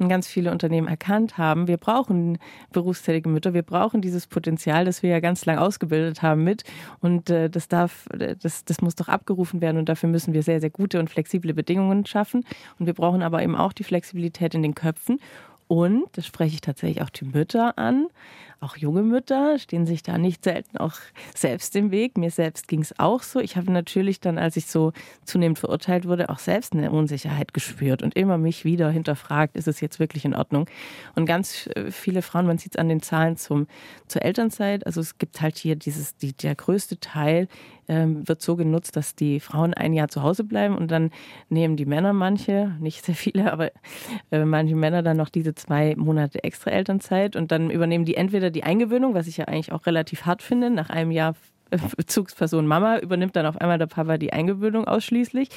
[0.00, 2.38] und ganz viele Unternehmen erkannt haben, wir brauchen
[2.72, 6.64] berufstätige Mütter, wir brauchen dieses Potenzial, das wir ja ganz lang ausgebildet haben mit.
[7.00, 8.08] Und äh, das darf,
[8.42, 11.54] das, das muss doch abgerufen werden und dafür müssen wir sehr, sehr gute und flexible
[11.54, 12.44] Bedingungen schaffen.
[12.80, 15.20] Und wir brauchen aber eben auch die Flexibilität in den Köpfen.
[15.68, 18.06] Und, das spreche ich tatsächlich auch die Mütter an,
[18.60, 20.94] auch junge Mütter stehen sich da nicht selten auch
[21.34, 22.16] selbst im Weg.
[22.16, 23.40] Mir selbst ging es auch so.
[23.40, 24.92] Ich habe natürlich dann, als ich so
[25.24, 29.80] zunehmend verurteilt wurde, auch selbst eine Unsicherheit gespürt und immer mich wieder hinterfragt, ist es
[29.80, 30.66] jetzt wirklich in Ordnung?
[31.14, 33.66] Und ganz äh, viele Frauen, man sieht es an den Zahlen zum,
[34.08, 37.48] zur Elternzeit, also es gibt halt hier dieses, die, der größte Teil
[37.88, 41.10] ähm, wird so genutzt, dass die Frauen ein Jahr zu Hause bleiben und dann
[41.48, 43.70] nehmen die Männer manche, nicht sehr viele, aber
[44.30, 48.45] äh, manche Männer dann noch diese zwei Monate extra Elternzeit und dann übernehmen die entweder
[48.50, 51.34] die Eingewöhnung, was ich ja eigentlich auch relativ hart finde, nach einem Jahr
[51.96, 55.48] Bezugsperson Mama übernimmt dann auf einmal der Papa die Eingewöhnung ausschließlich.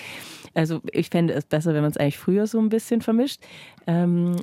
[0.53, 3.41] Also ich fände es besser, wenn man es eigentlich früher so ein bisschen vermischt.
[3.85, 4.37] Ähm,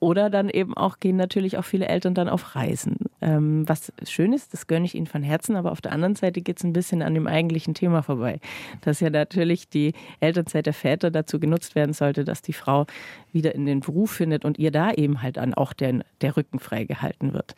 [0.00, 2.96] oder dann eben auch gehen natürlich auch viele Eltern dann auf Reisen.
[3.24, 6.42] Ähm, was schön ist, das gönne ich ihnen von Herzen, aber auf der anderen Seite
[6.42, 8.38] geht es ein bisschen an dem eigentlichen Thema vorbei.
[8.82, 12.84] Dass ja natürlich die Elternzeit der Väter dazu genutzt werden sollte, dass die Frau
[13.32, 16.58] wieder in den Beruf findet und ihr da eben halt dann auch der, der Rücken
[16.58, 17.54] freigehalten wird.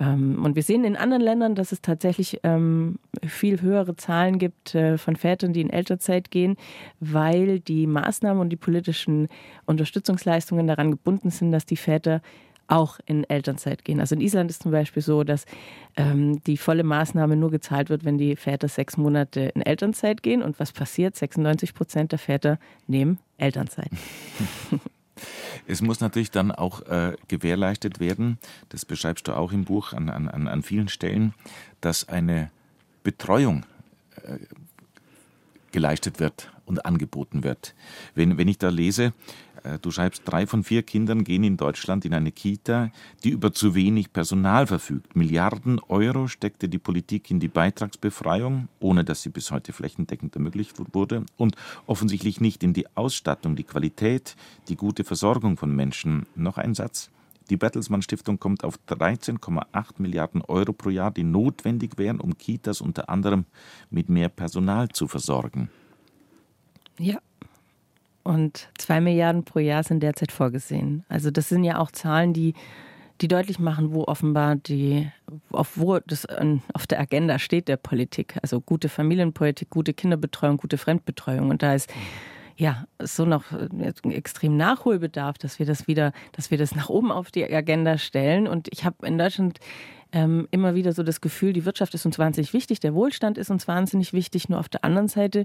[0.00, 4.74] Ähm, und wir sehen in anderen Ländern, dass es tatsächlich ähm, viel höhere Zahlen gibt
[4.74, 6.56] äh, von Vätern, die in Elternzeit gehen,
[7.00, 9.28] weil die Maßnahmen und die politischen
[9.66, 12.22] Unterstützungsleistungen daran gebunden sind, dass die Väter
[12.68, 14.00] auch in Elternzeit gehen.
[14.00, 15.44] Also in Island ist zum Beispiel so, dass
[15.96, 20.42] ähm, die volle Maßnahme nur gezahlt wird, wenn die Väter sechs Monate in Elternzeit gehen.
[20.42, 21.16] Und was passiert?
[21.16, 23.90] 96 Prozent der Väter nehmen Elternzeit.
[25.66, 28.38] Es muss natürlich dann auch äh, gewährleistet werden,
[28.70, 31.34] das beschreibst du auch im Buch an, an, an vielen Stellen,
[31.80, 32.50] dass eine
[33.04, 33.64] Betreuung
[34.24, 34.38] äh,
[35.70, 37.74] geleistet wird und angeboten wird.
[38.14, 39.12] Wenn, wenn ich da lese,
[39.64, 42.90] äh, du schreibst, drei von vier Kindern gehen in Deutschland in eine Kita,
[43.24, 45.14] die über zu wenig Personal verfügt.
[45.16, 50.76] Milliarden Euro steckte die Politik in die Beitragsbefreiung, ohne dass sie bis heute flächendeckend ermöglicht
[50.92, 51.56] wurde, und
[51.86, 54.36] offensichtlich nicht in die Ausstattung, die Qualität,
[54.68, 56.26] die gute Versorgung von Menschen.
[56.34, 57.10] Noch ein Satz.
[57.50, 59.66] Die Bertelsmann Stiftung kommt auf 13,8
[59.98, 63.44] Milliarden Euro pro Jahr, die notwendig wären, um Kitas unter anderem
[63.90, 65.68] mit mehr Personal zu versorgen.
[67.02, 67.18] Ja,
[68.22, 71.04] und zwei Milliarden pro Jahr sind derzeit vorgesehen.
[71.08, 72.54] Also das sind ja auch Zahlen, die,
[73.20, 75.10] die deutlich machen, wo offenbar die,
[75.50, 76.26] auf wo das
[76.72, 78.38] auf der Agenda steht der Politik.
[78.40, 81.50] Also gute Familienpolitik, gute Kinderbetreuung, gute Fremdbetreuung.
[81.50, 81.92] Und da ist
[82.56, 83.46] ja so noch
[84.04, 88.46] extrem Nachholbedarf, dass wir das wieder, dass wir das nach oben auf die Agenda stellen.
[88.46, 89.58] Und ich habe in Deutschland
[90.12, 93.50] ähm, immer wieder so das Gefühl, die Wirtschaft ist uns wahnsinnig wichtig, der Wohlstand ist
[93.50, 94.48] uns wahnsinnig wichtig.
[94.48, 95.44] Nur auf der anderen Seite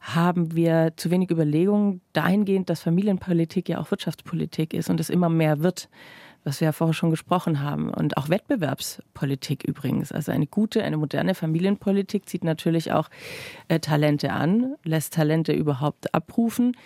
[0.00, 5.28] haben wir zu wenig Überlegungen dahingehend, dass Familienpolitik ja auch Wirtschaftspolitik ist und es immer
[5.28, 5.88] mehr wird
[6.44, 7.90] was wir ja vorher schon gesprochen haben.
[7.90, 10.12] Und auch Wettbewerbspolitik übrigens.
[10.12, 13.10] Also eine gute, eine moderne Familienpolitik zieht natürlich auch
[13.68, 16.76] äh, Talente an, lässt Talente überhaupt abrufen.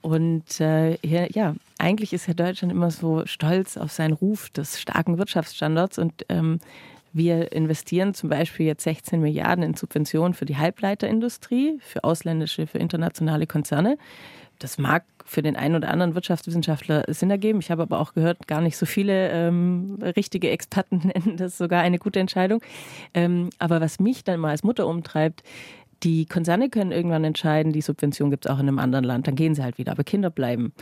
[0.00, 4.80] Und äh, hier, ja, eigentlich ist ja Deutschland immer so stolz auf seinen Ruf des
[4.80, 6.60] starken Wirtschaftsstandorts und ähm,
[7.12, 12.78] Wir investieren zum Beispiel jetzt 16 Milliarden in Subventionen für die Halbleiterindustrie, für ausländische, für
[12.78, 13.96] internationale Konzerne.
[14.58, 17.60] Das mag für den einen oder anderen Wirtschaftswissenschaftler Sinn ergeben.
[17.60, 21.82] Ich habe aber auch gehört, gar nicht so viele ähm, richtige Experten nennen das sogar
[21.82, 22.60] eine gute Entscheidung.
[23.14, 25.42] Ähm, aber was mich dann mal als Mutter umtreibt,
[26.02, 29.34] die Konzerne können irgendwann entscheiden, die Subvention gibt es auch in einem anderen Land, dann
[29.34, 29.92] gehen sie halt wieder.
[29.92, 30.72] Aber Kinder bleiben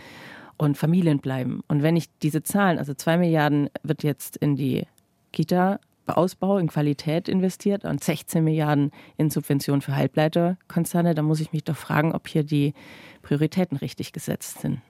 [0.57, 1.63] und Familien bleiben.
[1.69, 4.87] Und wenn ich diese Zahlen, also zwei Milliarden wird jetzt in die
[5.33, 11.53] Kita Ausbau in Qualität investiert und 16 Milliarden in Subventionen für Halbleiterkonzerne, dann muss ich
[11.53, 12.75] mich doch fragen, ob hier die
[13.23, 14.81] Prioritäten richtig gesetzt sind.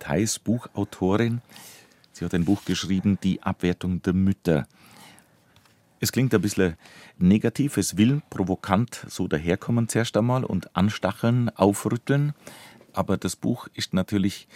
[0.00, 1.40] Theis, Buchautorin,
[2.12, 4.66] sie hat ein Buch geschrieben, Die Abwertung der Mütter.
[6.04, 6.76] Es klingt ein bisschen
[7.16, 12.34] negativ, es will provokant so daherkommen zuerst einmal und anstacheln, aufrütteln.
[12.92, 14.46] Aber das Buch ist natürlich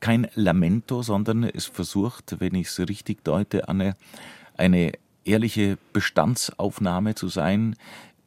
[0.00, 3.94] kein Lamento, sondern es versucht, wenn ich es richtig deute, eine,
[4.56, 4.90] eine
[5.24, 7.76] ehrliche Bestandsaufnahme zu sein,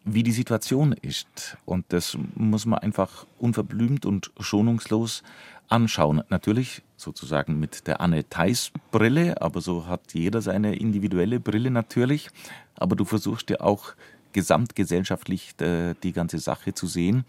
[0.03, 1.57] wie die Situation ist.
[1.65, 5.23] Und das muss man einfach unverblümt und schonungslos
[5.67, 6.23] anschauen.
[6.29, 12.29] Natürlich sozusagen mit der Anne Theis Brille, aber so hat jeder seine individuelle Brille natürlich.
[12.75, 13.93] Aber du versuchst ja auch
[14.33, 17.25] gesamtgesellschaftlich äh, die ganze Sache zu sehen.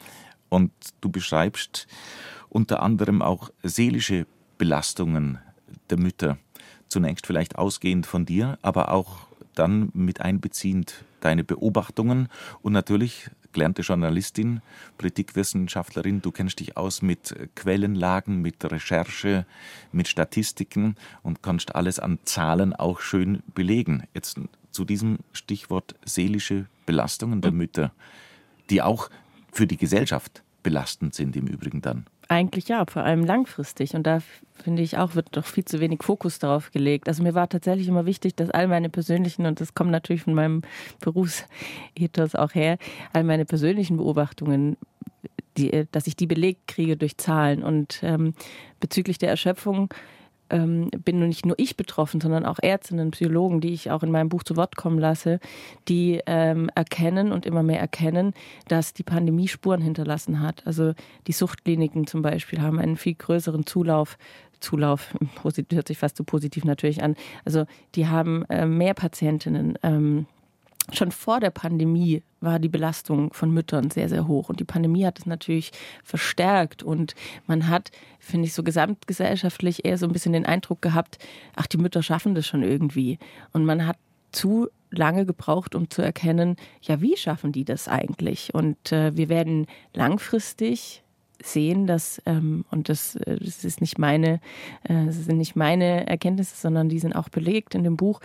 [0.48, 0.70] Und
[1.00, 1.86] du beschreibst
[2.48, 4.26] unter anderem auch seelische
[4.58, 5.38] Belastungen
[5.88, 6.38] der Mütter.
[6.88, 12.28] Zunächst vielleicht ausgehend von dir, aber auch dann mit einbeziehend deine Beobachtungen
[12.62, 14.62] und natürlich gelernte Journalistin,
[14.98, 19.46] Politikwissenschaftlerin, du kennst dich aus mit Quellenlagen, mit Recherche,
[19.92, 24.04] mit Statistiken und kannst alles an Zahlen auch schön belegen.
[24.14, 24.40] Jetzt
[24.70, 27.92] zu diesem Stichwort seelische Belastungen der Mütter,
[28.70, 29.10] die auch
[29.52, 32.06] für die Gesellschaft belastend sind im Übrigen dann.
[32.32, 33.94] Eigentlich ja, vor allem langfristig.
[33.94, 34.20] Und da
[34.54, 37.06] finde ich auch, wird doch viel zu wenig Fokus darauf gelegt.
[37.06, 40.32] Also mir war tatsächlich immer wichtig, dass all meine persönlichen, und das kommt natürlich von
[40.32, 40.62] meinem
[41.00, 42.78] Berufsethos auch her,
[43.12, 44.78] all meine persönlichen Beobachtungen,
[45.58, 47.62] die, dass ich die belegt kriege durch Zahlen.
[47.62, 48.32] Und ähm,
[48.80, 49.92] bezüglich der Erschöpfung
[50.52, 54.28] ähm, bin nicht nur ich betroffen, sondern auch Ärztinnen, Psychologen, die ich auch in meinem
[54.28, 55.40] Buch zu Wort kommen lasse,
[55.88, 58.34] die ähm, erkennen und immer mehr erkennen,
[58.68, 60.66] dass die Pandemie Spuren hinterlassen hat.
[60.66, 60.92] Also
[61.26, 64.16] die Suchtkliniken zum Beispiel haben einen viel größeren Zulauf
[64.62, 67.16] Zulauf, hört sich fast so positiv natürlich an.
[67.44, 69.78] Also die haben äh, mehr Patientinnen.
[69.82, 70.26] Ähm,
[70.92, 74.48] schon vor der Pandemie war die Belastung von Müttern sehr, sehr hoch.
[74.48, 75.70] Und die Pandemie hat es natürlich
[76.02, 76.82] verstärkt.
[76.82, 77.14] Und
[77.46, 81.18] man hat, finde ich, so gesamtgesellschaftlich eher so ein bisschen den Eindruck gehabt,
[81.54, 83.18] ach, die Mütter schaffen das schon irgendwie.
[83.52, 83.96] Und man hat
[84.32, 88.52] zu lange gebraucht, um zu erkennen, ja, wie schaffen die das eigentlich?
[88.54, 91.01] Und äh, wir werden langfristig
[91.44, 94.40] sehen, dass, ähm, und das, äh, das ist nicht meine,
[94.84, 98.20] äh, sind nicht meine Erkenntnisse, sondern die sind auch belegt in dem Buch.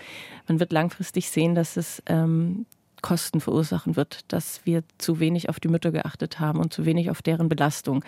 [0.48, 2.66] Man wird langfristig sehen, dass es ähm,
[3.02, 7.12] Kosten verursachen wird, dass wir zu wenig auf die Mütter geachtet haben und zu wenig
[7.12, 8.04] auf deren Belastung.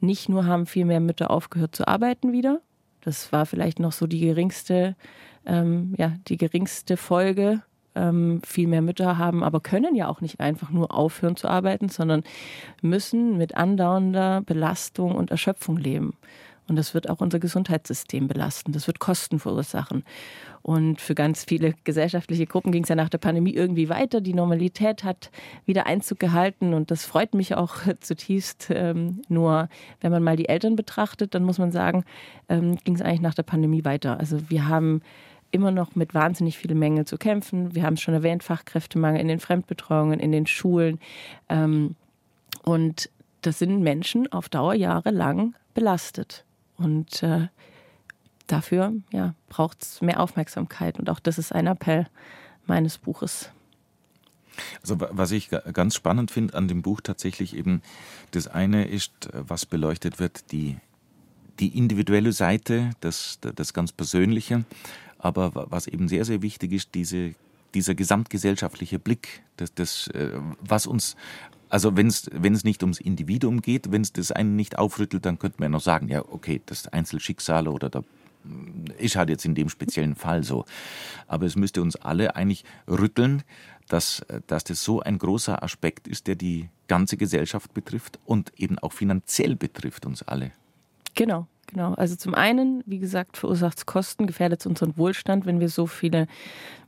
[0.00, 2.60] Nicht nur haben viel mehr Mütter aufgehört zu arbeiten wieder,
[3.04, 4.96] das war vielleicht noch so die geringste,
[5.46, 7.62] ähm, ja, die geringste Folge
[7.94, 11.88] ähm, viel mehr Mütter haben, aber können ja auch nicht einfach nur aufhören zu arbeiten,
[11.88, 12.22] sondern
[12.82, 16.14] müssen mit andauernder Belastung und Erschöpfung leben.
[16.66, 18.72] Und das wird auch unser Gesundheitssystem belasten.
[18.72, 20.02] Das wird Kosten verursachen.
[20.62, 24.22] Und für ganz viele gesellschaftliche Gruppen ging es ja nach der Pandemie irgendwie weiter.
[24.22, 25.30] Die Normalität hat
[25.66, 28.68] wieder Einzug gehalten und das freut mich auch zutiefst.
[28.70, 29.68] Ähm, nur
[30.00, 32.04] wenn man mal die Eltern betrachtet, dann muss man sagen,
[32.48, 34.18] ähm, ging es eigentlich nach der Pandemie weiter.
[34.18, 35.02] Also wir haben
[35.54, 37.74] immer noch mit wahnsinnig vielen Mängeln zu kämpfen.
[37.74, 40.98] Wir haben es schon erwähnt, Fachkräftemangel in den Fremdbetreuungen, in den Schulen.
[41.48, 41.94] Ähm,
[42.64, 43.08] und
[43.42, 46.44] das sind Menschen auf Dauer jahrelang belastet.
[46.76, 47.48] Und äh,
[48.46, 50.98] dafür ja, braucht es mehr Aufmerksamkeit.
[50.98, 52.06] Und auch das ist ein Appell
[52.66, 53.50] meines Buches.
[54.82, 57.82] Also was ich ganz spannend finde an dem Buch tatsächlich eben,
[58.30, 60.76] das eine ist, was beleuchtet wird, die,
[61.58, 64.64] die individuelle Seite, das, das ganz Persönliche.
[65.24, 67.34] Aber was eben sehr, sehr wichtig ist, diese,
[67.72, 71.16] dieser gesamtgesellschaftliche Blick, das, das, äh, was uns,
[71.70, 75.56] also wenn es nicht ums Individuum geht, wenn es das einen nicht aufrüttelt, dann könnte
[75.60, 78.02] man ja noch sagen, ja, okay, das Einzelschicksale oder da
[78.98, 80.66] ist halt jetzt in dem speziellen Fall so.
[81.26, 83.44] Aber es müsste uns alle eigentlich rütteln,
[83.88, 88.78] dass, dass das so ein großer Aspekt ist, der die ganze Gesellschaft betrifft und eben
[88.78, 90.52] auch finanziell betrifft uns alle.
[91.14, 91.46] Genau.
[91.74, 95.68] Genau, also zum einen, wie gesagt, verursacht es Kosten, gefährdet es unseren Wohlstand, wenn wir
[95.68, 96.28] so viele,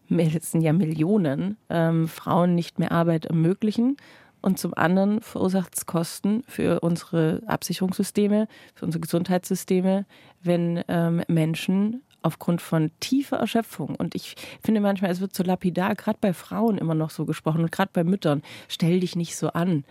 [0.09, 3.97] es sind ja Millionen, ähm, Frauen nicht mehr Arbeit ermöglichen.
[4.43, 10.07] Und zum anderen verursacht es Kosten für unsere Absicherungssysteme, für unsere Gesundheitssysteme,
[10.45, 13.95] wenn ähm, Menschen aufgrund von tiefer Erschöpfung.
[13.95, 17.63] Und ich finde manchmal, es wird so lapidar, gerade bei Frauen immer noch so gesprochen
[17.63, 19.85] und gerade bei Müttern, stell dich nicht so an.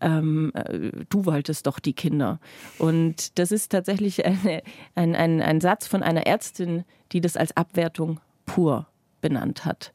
[0.00, 2.40] Ähm, äh, du wolltest doch die Kinder.
[2.78, 4.62] Und das ist tatsächlich eine,
[4.94, 8.86] ein, ein, ein Satz von einer Ärztin, die das als Abwertung pur
[9.20, 9.92] benannt hat.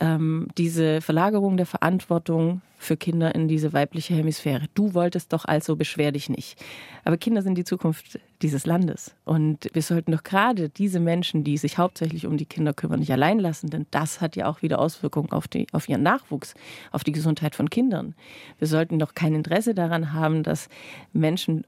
[0.00, 4.66] Ähm, diese Verlagerung der Verantwortung für Kinder in diese weibliche Hemisphäre.
[4.74, 6.62] Du wolltest doch also beschwer dich nicht.
[7.04, 9.14] Aber Kinder sind die Zukunft dieses Landes.
[9.24, 13.12] Und wir sollten doch gerade diese Menschen, die sich hauptsächlich um die Kinder kümmern, nicht
[13.12, 16.54] allein lassen, denn das hat ja auch wieder Auswirkungen auf, die, auf ihren Nachwuchs,
[16.92, 18.14] auf die Gesundheit von Kindern.
[18.58, 20.68] Wir sollten doch kein Interesse daran haben, dass
[21.12, 21.64] Menschen,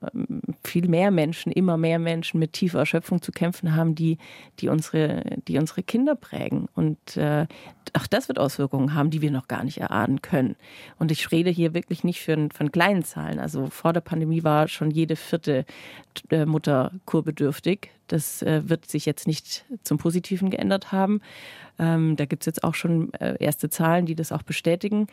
[0.65, 4.19] viel mehr Menschen, immer mehr Menschen mit tiefer Erschöpfung zu kämpfen haben, die,
[4.59, 6.69] die, unsere, die unsere Kinder prägen.
[6.75, 7.47] Und äh,
[7.95, 10.57] auch das wird Auswirkungen haben, die wir noch gar nicht erahnen können.
[10.99, 13.39] Und und ich rede hier wirklich nicht von, von kleinen Zahlen.
[13.39, 15.65] Also vor der Pandemie war schon jede vierte
[16.31, 17.91] äh, Mutter kurbedürftig.
[18.09, 21.21] Das äh, wird sich jetzt nicht zum Positiven geändert haben.
[21.79, 25.07] Ähm, da gibt es jetzt auch schon äh, erste Zahlen, die das auch bestätigen.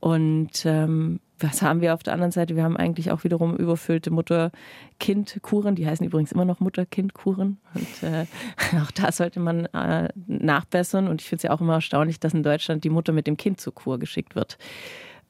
[0.00, 2.54] Und ähm, was haben wir auf der anderen Seite?
[2.54, 5.76] Wir haben eigentlich auch wiederum überfüllte Mutter-Kind-Kuren.
[5.76, 7.56] Die heißen übrigens immer noch Mutter-Kind-Kuren.
[7.72, 8.26] Und äh,
[8.82, 11.08] auch da sollte man äh, nachbessern.
[11.08, 13.38] Und ich finde es ja auch immer erstaunlich, dass in Deutschland die Mutter mit dem
[13.38, 14.58] Kind zur Kur geschickt wird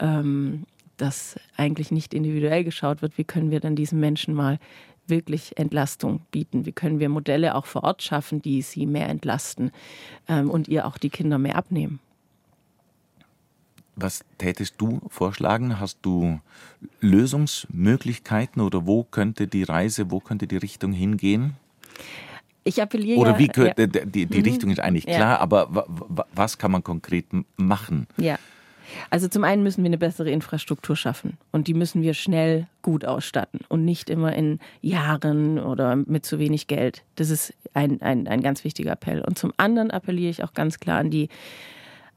[0.02, 0.64] ähm,
[0.98, 4.58] dass eigentlich nicht individuell geschaut wird, wie können wir dann diesen Menschen mal
[5.06, 6.66] wirklich Entlastung bieten?
[6.66, 9.70] Wie können wir Modelle auch vor Ort schaffen, die sie mehr entlasten
[10.28, 11.98] ähm, und ihr auch die Kinder mehr abnehmen?
[13.94, 15.78] Was tätest du vorschlagen?
[15.78, 16.40] Hast du
[17.00, 21.54] Lösungsmöglichkeiten oder wo könnte die Reise, wo könnte die Richtung hingehen?
[22.64, 24.44] Ich appelliere Oder wie ja, die, die, die mhm.
[24.44, 25.38] Richtung ist eigentlich klar, ja.
[25.40, 25.86] aber
[26.32, 27.26] was kann man konkret
[27.56, 28.06] machen?
[28.16, 28.38] Ja.
[29.10, 33.04] Also zum einen müssen wir eine bessere Infrastruktur schaffen und die müssen wir schnell gut
[33.04, 37.02] ausstatten und nicht immer in Jahren oder mit zu wenig Geld.
[37.16, 39.22] Das ist ein, ein, ein ganz wichtiger Appell.
[39.22, 41.28] Und zum anderen appelliere ich auch ganz klar an die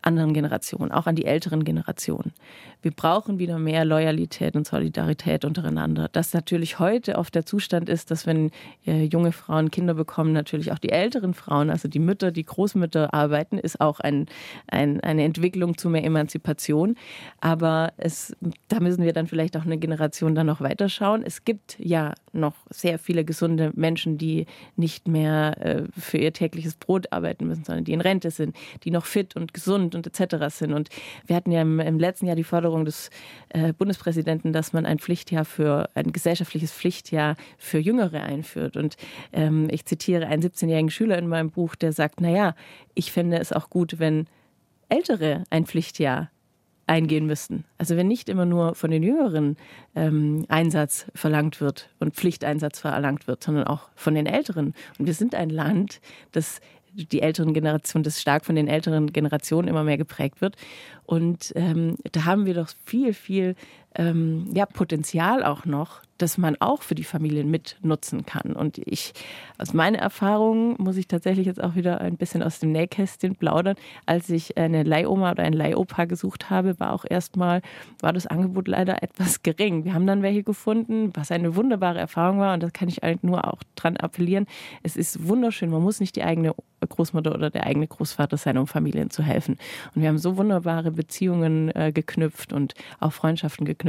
[0.05, 2.33] anderen Generationen, auch an die älteren Generationen.
[2.81, 6.07] Wir brauchen wieder mehr Loyalität und Solidarität untereinander.
[6.11, 8.51] Das natürlich heute oft der Zustand ist, dass wenn
[8.85, 13.13] äh, junge Frauen Kinder bekommen, natürlich auch die älteren Frauen, also die Mütter, die Großmütter
[13.13, 14.27] arbeiten, ist auch ein,
[14.67, 16.95] ein, eine Entwicklung zu mehr Emanzipation.
[17.41, 18.35] Aber es,
[18.67, 21.23] da müssen wir dann vielleicht auch eine Generation dann noch weiterschauen.
[21.23, 24.45] Es gibt ja noch sehr viele gesunde Menschen, die
[24.75, 28.91] nicht mehr äh, für ihr tägliches Brot arbeiten müssen, sondern die in Rente sind, die
[28.91, 30.55] noch fit und gesund und etc.
[30.55, 30.73] sind.
[30.73, 30.89] Und
[31.25, 33.09] wir hatten ja im, im letzten Jahr die Forderung des
[33.49, 38.77] äh, Bundespräsidenten, dass man ein Pflichtjahr für ein gesellschaftliches Pflichtjahr für Jüngere einführt.
[38.77, 38.97] Und
[39.33, 42.55] ähm, ich zitiere einen 17-jährigen Schüler in meinem Buch, der sagt: Naja,
[42.93, 44.27] ich fände es auch gut, wenn
[44.89, 46.29] Ältere ein Pflichtjahr
[46.87, 47.65] eingehen müssten.
[47.77, 49.57] Also wenn nicht immer nur von den Jüngeren
[49.95, 54.73] ähm, Einsatz verlangt wird und Pflichteinsatz verlangt wird, sondern auch von den Älteren.
[54.99, 55.99] Und wir sind ein Land,
[56.31, 56.61] das
[56.95, 60.55] die älteren Generationen, das stark von den älteren Generationen immer mehr geprägt wird.
[61.03, 63.55] Und ähm, da haben wir doch viel, viel
[63.95, 68.53] ähm, ja, Potenzial auch noch, das man auch für die Familien mitnutzen kann.
[68.53, 69.13] Und ich,
[69.57, 73.75] aus meiner Erfahrung, muss ich tatsächlich jetzt auch wieder ein bisschen aus dem Nähkästchen plaudern.
[74.05, 77.61] Als ich eine Leihoma oder ein Leihopa gesucht habe, war auch erstmal,
[77.99, 79.83] war das Angebot leider etwas gering.
[79.83, 82.53] Wir haben dann welche gefunden, was eine wunderbare Erfahrung war.
[82.53, 84.45] Und das kann ich eigentlich nur auch dran appellieren.
[84.83, 85.69] Es ist wunderschön.
[85.69, 86.55] Man muss nicht die eigene
[86.87, 89.57] Großmutter oder der eigene Großvater sein, um Familien zu helfen.
[89.93, 93.84] Und wir haben so wunderbare Beziehungen äh, geknüpft und auch Freundschaften geknüpft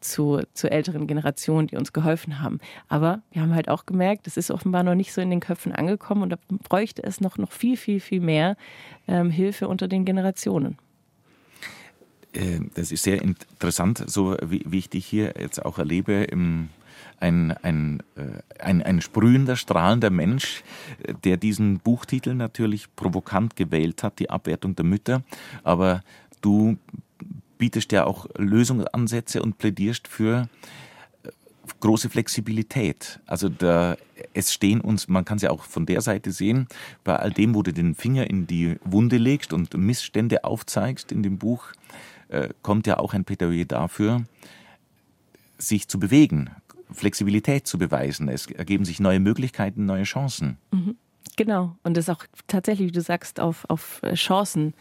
[0.00, 2.58] zu, zu älteren Generationen, die uns geholfen haben.
[2.88, 5.72] Aber wir haben halt auch gemerkt, das ist offenbar noch nicht so in den Köpfen
[5.72, 6.36] angekommen und da
[6.68, 8.56] bräuchte es noch, noch viel, viel, viel mehr
[9.06, 10.78] ähm, Hilfe unter den Generationen.
[12.32, 16.26] Äh, das ist sehr interessant, so wie, wie ich dich hier jetzt auch erlebe
[17.20, 20.62] ein, ein, äh, ein, ein sprühender, strahlender Mensch,
[21.24, 25.22] der diesen Buchtitel natürlich provokant gewählt hat, die Abwertung der Mütter.
[25.64, 26.02] Aber
[26.40, 26.76] du
[27.58, 30.48] bietest ja auch Lösungsansätze und plädierst für
[31.22, 31.28] äh,
[31.80, 33.20] große Flexibilität.
[33.26, 33.96] Also da,
[34.32, 36.68] es stehen uns, man kann es ja auch von der Seite sehen,
[37.04, 41.22] bei all dem, wo du den Finger in die Wunde legst und Missstände aufzeigst in
[41.22, 41.72] dem Buch,
[42.28, 44.24] äh, kommt ja auch ein Plädoyer dafür,
[45.58, 46.50] sich zu bewegen,
[46.90, 48.28] Flexibilität zu beweisen.
[48.28, 50.56] Es ergeben sich neue Möglichkeiten, neue Chancen.
[50.70, 50.96] Mhm.
[51.36, 51.76] Genau.
[51.82, 54.74] Und das auch tatsächlich, wie du sagst, auf, auf Chancen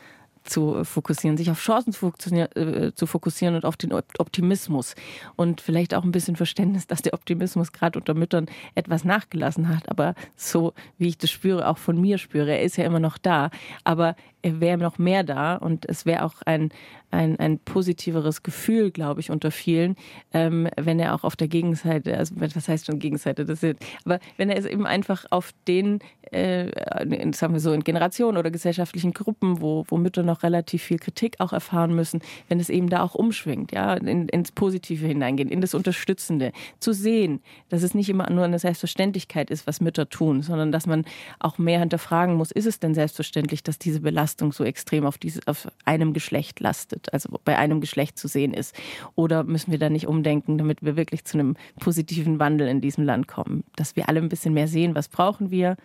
[0.47, 4.95] zu fokussieren, sich auf Chancen zu fokussieren, äh, fokussieren und auf den Optimismus.
[5.35, 9.89] Und vielleicht auch ein bisschen Verständnis, dass der Optimismus gerade unter Müttern etwas nachgelassen hat.
[9.89, 13.17] Aber so wie ich das spüre, auch von mir spüre, er ist ja immer noch
[13.17, 13.49] da,
[13.83, 15.55] aber er wäre noch mehr da.
[15.55, 16.69] Und es wäre auch ein,
[17.11, 19.95] ein, ein positiveres Gefühl, glaube ich, unter vielen,
[20.33, 24.19] ähm, wenn er auch auf der Gegenseite, also was heißt schon Gegenseite, das ist, aber
[24.37, 25.99] wenn er es eben einfach auf den
[26.31, 30.99] äh, sagen wir so, in Generationen oder gesellschaftlichen Gruppen, wo, wo Mütter noch relativ viel
[30.99, 35.49] Kritik auch erfahren müssen, wenn es eben da auch umschwingt, ja, in, ins Positive hineingehen,
[35.49, 40.09] in das Unterstützende, zu sehen, dass es nicht immer nur eine Selbstverständlichkeit ist, was Mütter
[40.09, 41.05] tun, sondern dass man
[41.39, 45.41] auch mehr hinterfragen muss, ist es denn selbstverständlich, dass diese Belastung so extrem auf, diese,
[45.45, 48.75] auf einem Geschlecht lastet, also bei einem Geschlecht zu sehen ist?
[49.15, 53.03] Oder müssen wir da nicht umdenken, damit wir wirklich zu einem positiven Wandel in diesem
[53.03, 53.63] Land kommen?
[53.75, 55.77] Dass wir alle ein bisschen mehr sehen, was brauchen wir,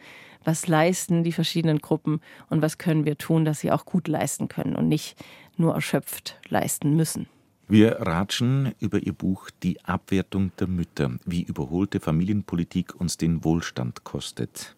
[0.44, 4.48] was leisten die verschiedenen Gruppen und was können wir tun, dass sie auch gut leisten
[4.48, 5.16] können und nicht
[5.56, 7.26] nur erschöpft leisten müssen.
[7.68, 14.04] Wir ratschen über Ihr Buch Die Abwertung der Mütter, wie überholte Familienpolitik uns den Wohlstand
[14.04, 14.74] kostet.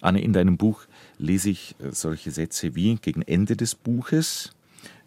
[0.00, 0.82] Anne, in deinem Buch
[1.16, 4.52] lese ich äh, solche Sätze wie gegen Ende des Buches,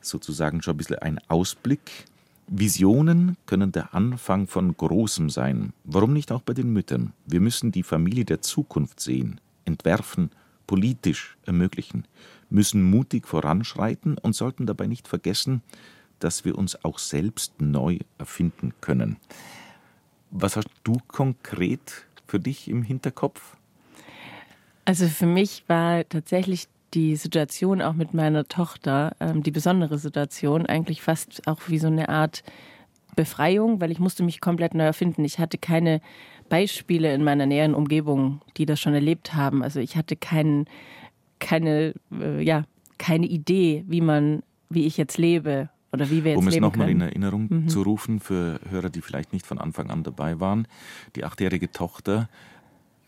[0.01, 2.05] sozusagen schon ein bisschen ein Ausblick.
[2.47, 5.73] Visionen können der Anfang von Großem sein.
[5.83, 7.13] Warum nicht auch bei den Müttern?
[7.25, 10.31] Wir müssen die Familie der Zukunft sehen entwerfen,
[10.65, 12.05] politisch ermöglichen,
[12.49, 15.61] müssen mutig voranschreiten und sollten dabei nicht vergessen,
[16.19, 19.17] dass wir uns auch selbst neu erfinden können.
[20.31, 23.55] Was hast du konkret für dich im Hinterkopf?
[24.85, 30.65] Also für mich war tatsächlich die Situation auch mit meiner Tochter, ähm, die besondere Situation,
[30.65, 32.43] eigentlich fast auch wie so eine Art
[33.17, 35.25] Befreiung, weil ich musste mich komplett neu erfinden.
[35.25, 35.99] Ich hatte keine
[36.47, 39.61] Beispiele in meiner näheren Umgebung, die das schon erlebt haben.
[39.61, 40.65] Also ich hatte kein,
[41.39, 42.63] keine, äh, ja,
[42.97, 46.71] keine Idee, wie man, wie ich jetzt lebe oder wie wir jetzt um leben Um
[46.71, 47.67] es nochmal in Erinnerung mhm.
[47.67, 50.67] zu rufen für Hörer, die vielleicht nicht von Anfang an dabei waren.
[51.17, 52.29] Die achtjährige Tochter,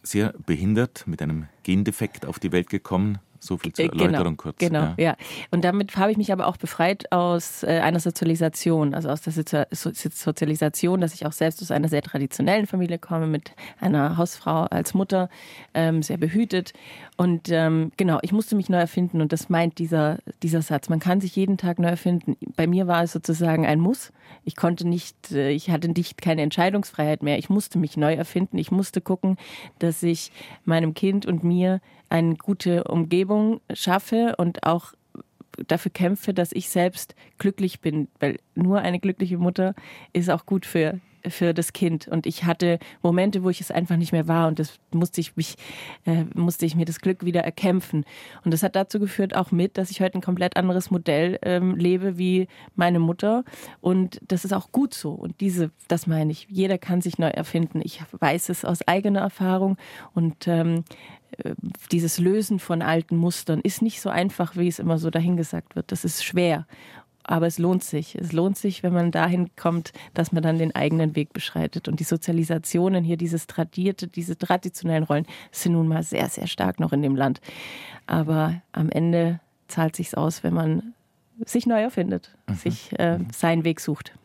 [0.02, 4.38] sehr behindert, mit einem Gendefekt auf die Welt gekommen, so viel zur äh, genau, Erläuterung
[4.38, 4.58] genau, kurz.
[4.58, 4.94] Genau, ja.
[4.98, 5.16] ja.
[5.52, 9.34] Und damit habe ich mich aber auch befreit aus äh, einer Sozialisation, also aus der
[9.72, 14.94] Sozialisation, dass ich auch selbst aus einer sehr traditionellen Familie komme, mit einer Hausfrau als
[14.94, 15.30] Mutter,
[15.74, 16.74] ähm, sehr behütet.
[17.18, 20.90] Und ähm, genau, ich musste mich neu erfinden und das meint dieser, dieser Satz.
[20.90, 22.38] Man kann sich jeden Tag neu erfinden.
[22.56, 24.12] Bei mir war es sozusagen ein Muss.
[24.46, 27.38] Ich konnte nicht, äh, ich hatte nicht keine Entscheidungsfreiheit mehr.
[27.38, 28.58] Ich musste mich neu erfinden.
[28.58, 29.38] Ich musste gucken,
[29.80, 30.32] dass ich
[30.66, 34.94] meinem Kind und mir eine gute Umgebung schaffe und auch
[35.68, 39.76] dafür kämpfe, dass ich selbst glücklich bin, weil nur eine glückliche Mutter
[40.14, 42.08] ist auch gut für für das Kind.
[42.08, 45.36] Und ich hatte Momente, wo ich es einfach nicht mehr war und das musste ich
[45.36, 45.56] mich,
[46.06, 48.06] äh, musste ich mir das Glück wieder erkämpfen.
[48.44, 51.76] Und das hat dazu geführt auch mit, dass ich heute ein komplett anderes Modell ähm,
[51.76, 53.44] lebe wie meine Mutter.
[53.82, 55.12] Und das ist auch gut so.
[55.12, 57.82] Und diese, das meine ich, jeder kann sich neu erfinden.
[57.84, 59.78] Ich weiß es aus eigener Erfahrung
[60.14, 60.84] und ähm,
[61.38, 61.54] äh,
[61.92, 65.92] dieses Lösen von alten Mustern ist nicht so einfach, wie es immer so dahingesagt wird.
[65.92, 66.66] Das ist schwer
[67.30, 68.16] aber es lohnt sich.
[68.16, 71.88] Es lohnt sich, wenn man dahin kommt, dass man dann den eigenen Weg beschreitet.
[71.88, 76.80] Und die Sozialisationen hier, dieses tradierte, diese traditionellen Rollen, sind nun mal sehr, sehr stark
[76.80, 77.40] noch in dem Land.
[78.08, 80.96] Aber am Ende zahlt sich's aus, wenn man
[81.46, 82.56] sich neu erfindet, mhm.
[82.56, 84.16] sich äh, seinen Weg sucht.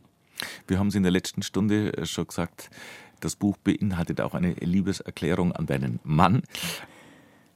[0.66, 2.70] Wir haben es in der letzten Stunde äh, schon gesagt,
[3.20, 6.42] das Buch beinhaltet auch eine Liebeserklärung an deinen Mann.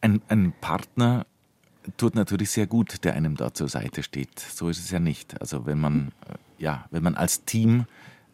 [0.02, 1.24] Ein, ein Partner,
[1.96, 4.38] tut natürlich sehr gut, der einem da zur Seite steht.
[4.38, 5.40] So ist es ja nicht.
[5.40, 7.86] Also wenn man, äh, ja, wenn man als Team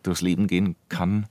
[0.02, 1.26] durchs Leben gehen kann,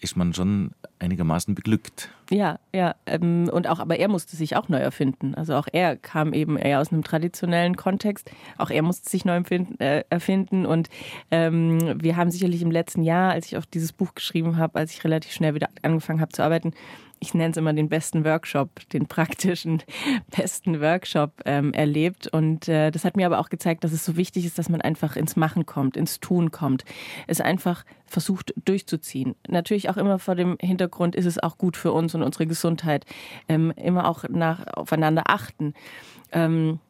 [0.00, 2.10] ist man schon einigermaßen beglückt.
[2.30, 2.94] Ja, ja.
[3.06, 5.34] Ähm, und auch, aber er musste sich auch neu erfinden.
[5.34, 8.30] Also auch er kam eben eher aus einem traditionellen Kontext.
[8.58, 9.42] Auch er musste sich neu
[9.78, 10.66] äh, erfinden.
[10.66, 10.88] Und
[11.30, 14.92] ähm, wir haben sicherlich im letzten Jahr, als ich auch dieses Buch geschrieben habe, als
[14.92, 16.72] ich relativ schnell wieder angefangen habe zu arbeiten,
[17.20, 19.82] ich nenne es immer den besten Workshop, den praktischen
[20.36, 22.28] besten Workshop ähm, erlebt.
[22.28, 24.80] Und äh, das hat mir aber auch gezeigt, dass es so wichtig ist, dass man
[24.80, 26.84] einfach ins Machen kommt, ins Tun kommt,
[27.26, 29.34] es einfach versucht durchzuziehen.
[29.48, 33.04] Natürlich auch immer vor dem Hintergrund ist es auch gut für uns und unsere Gesundheit,
[33.48, 35.74] ähm, immer auch nach, aufeinander achten.
[36.32, 36.80] Ähm,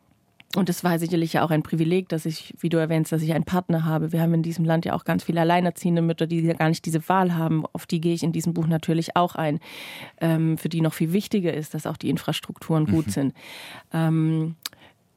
[0.57, 3.35] und es war sicherlich ja auch ein Privileg, dass ich, wie du erwähnst, dass ich
[3.35, 4.13] einen Partner habe.
[4.13, 6.87] Wir haben in diesem Land ja auch ganz viele alleinerziehende Mütter, die ja gar nicht
[6.87, 7.67] diese Wahl haben.
[7.75, 9.61] Auf die gehe ich in diesem Buch natürlich auch ein.
[10.23, 13.11] Ähm, für die noch viel wichtiger ist, dass auch die Infrastrukturen gut mhm.
[13.11, 13.35] sind.
[13.93, 14.57] Ähm,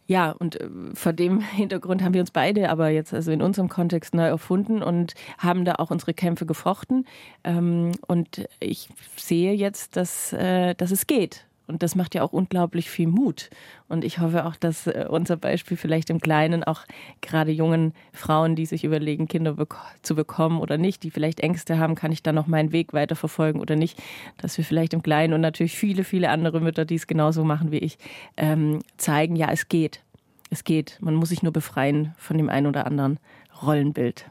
[0.08, 3.70] ja, und äh, vor dem Hintergrund haben wir uns beide aber jetzt also in unserem
[3.70, 7.06] Kontext neu erfunden und haben da auch unsere Kämpfe gefochten.
[7.44, 11.46] Ähm, und ich sehe jetzt, dass, äh, dass es geht.
[11.72, 13.50] Und das macht ja auch unglaublich viel Mut.
[13.88, 16.82] Und ich hoffe auch, dass äh, unser Beispiel vielleicht im Kleinen auch
[17.22, 19.56] gerade jungen Frauen, die sich überlegen, Kinder
[20.02, 23.62] zu bekommen oder nicht, die vielleicht Ängste haben, kann ich dann noch meinen Weg weiterverfolgen
[23.62, 24.02] oder nicht,
[24.38, 27.72] dass wir vielleicht im Kleinen und natürlich viele, viele andere Mütter, die es genauso machen
[27.72, 27.98] wie ich,
[28.36, 30.02] ähm, zeigen, ja, es geht.
[30.50, 30.98] Es geht.
[31.00, 33.18] Man muss sich nur befreien von dem einen oder anderen
[33.62, 34.31] Rollenbild.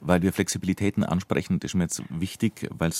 [0.00, 2.92] Weil wir Flexibilitäten ansprechen, das ist mir jetzt wichtig, weil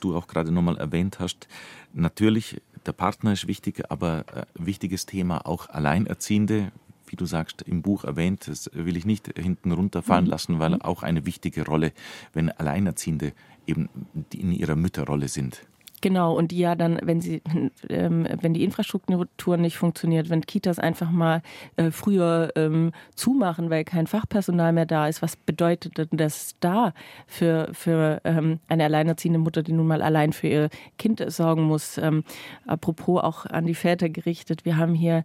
[0.00, 1.48] du auch gerade nochmal erwähnt hast.
[1.92, 6.72] Natürlich, der Partner ist wichtig, aber äh, wichtiges Thema auch Alleinerziehende,
[7.06, 10.30] wie du sagst, im Buch erwähnt, das will ich nicht hinten runterfallen mhm.
[10.30, 10.82] lassen, weil mhm.
[10.82, 11.92] auch eine wichtige Rolle,
[12.32, 13.32] wenn Alleinerziehende
[13.66, 13.88] eben
[14.32, 15.66] in ihrer Mütterrolle sind.
[16.02, 17.42] Genau, und die ja dann, wenn sie,
[17.88, 21.42] ähm, wenn die Infrastruktur nicht funktioniert, wenn Kitas einfach mal
[21.76, 26.92] äh, früher ähm, zumachen, weil kein Fachpersonal mehr da ist, was bedeutet denn das da
[27.28, 31.98] für, für ähm, eine alleinerziehende Mutter, die nun mal allein für ihr Kind sorgen muss?
[31.98, 32.24] Ähm,
[32.66, 35.22] apropos auch an die Väter gerichtet, wir haben hier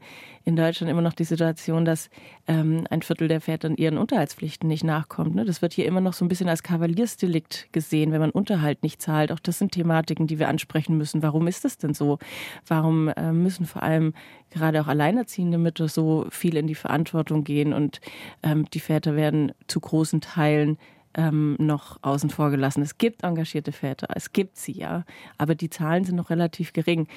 [0.47, 2.09] in Deutschland immer noch die Situation, dass
[2.47, 5.35] ähm, ein Viertel der Väter ihren Unterhaltspflichten nicht nachkommt.
[5.35, 5.43] Ne?
[5.43, 9.01] Das wird hier immer noch so ein bisschen als Kavaliersdelikt gesehen, wenn man Unterhalt nicht
[9.01, 9.33] zahlt.
[9.33, 11.21] Auch das sind Thematiken, die wir ansprechen müssen.
[11.21, 12.17] Warum ist das denn so?
[12.65, 14.13] Warum äh, müssen vor allem
[14.49, 17.99] gerade auch alleinerziehende Mütter so viel in die Verantwortung gehen und
[18.41, 20.77] ähm, die Väter werden zu großen Teilen
[21.13, 22.81] ähm, noch außen vor gelassen.
[22.83, 25.03] Es gibt engagierte Väter, es gibt sie ja,
[25.37, 27.07] aber die Zahlen sind noch relativ gering.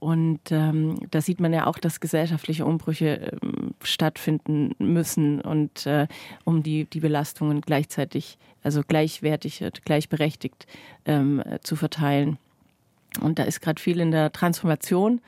[0.00, 6.06] Und ähm, da sieht man ja auch, dass gesellschaftliche Umbrüche ähm, stattfinden müssen und äh,
[6.44, 10.66] um die, die Belastungen gleichzeitig, also gleichwertig, gleichberechtigt
[11.04, 12.38] ähm, zu verteilen.
[13.20, 15.20] Und da ist gerade viel in der Transformation.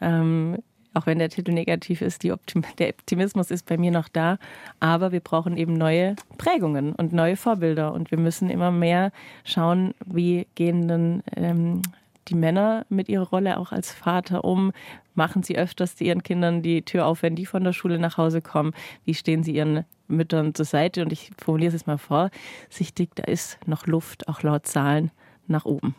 [0.00, 0.58] Ähm,
[0.94, 4.38] auch wenn der Titel negativ ist, Optim der Optimismus ist bei mir noch da.
[4.80, 7.92] Aber wir brauchen eben neue Prägungen und neue Vorbilder.
[7.92, 9.12] Und wir müssen immer mehr
[9.44, 11.82] schauen, wie gehen denn ähm,
[12.28, 14.72] die Männer mit ihrer Rolle auch als Vater um?
[15.14, 18.40] Machen sie öfters ihren Kindern die Tür auf, wenn die von der Schule nach Hause
[18.40, 18.72] kommen?
[19.04, 21.02] Wie stehen sie ihren Müttern zur Seite?
[21.02, 25.10] Und ich formuliere es jetzt mal vorsichtig, da ist noch Luft, auch laut Zahlen,
[25.46, 25.94] nach oben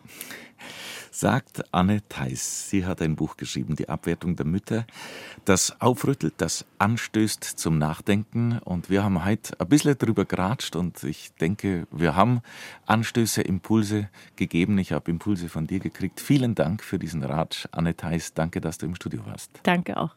[1.12, 2.70] sagt Anne Theis.
[2.70, 4.86] Sie hat ein Buch geschrieben, Die Abwertung der Mütter,
[5.46, 8.60] das aufrüttelt, das anstößt zum Nachdenken.
[8.60, 12.42] Und wir haben heute ein bisschen drüber geratscht und ich denke, wir haben
[12.86, 14.78] Anstöße, Impulse gegeben.
[14.78, 16.20] Ich habe Impulse von dir gekriegt.
[16.20, 18.34] Vielen Dank für diesen Ratsch, Anne Theis.
[18.34, 19.52] Danke, dass du im Studio warst.
[19.64, 20.16] Danke auch.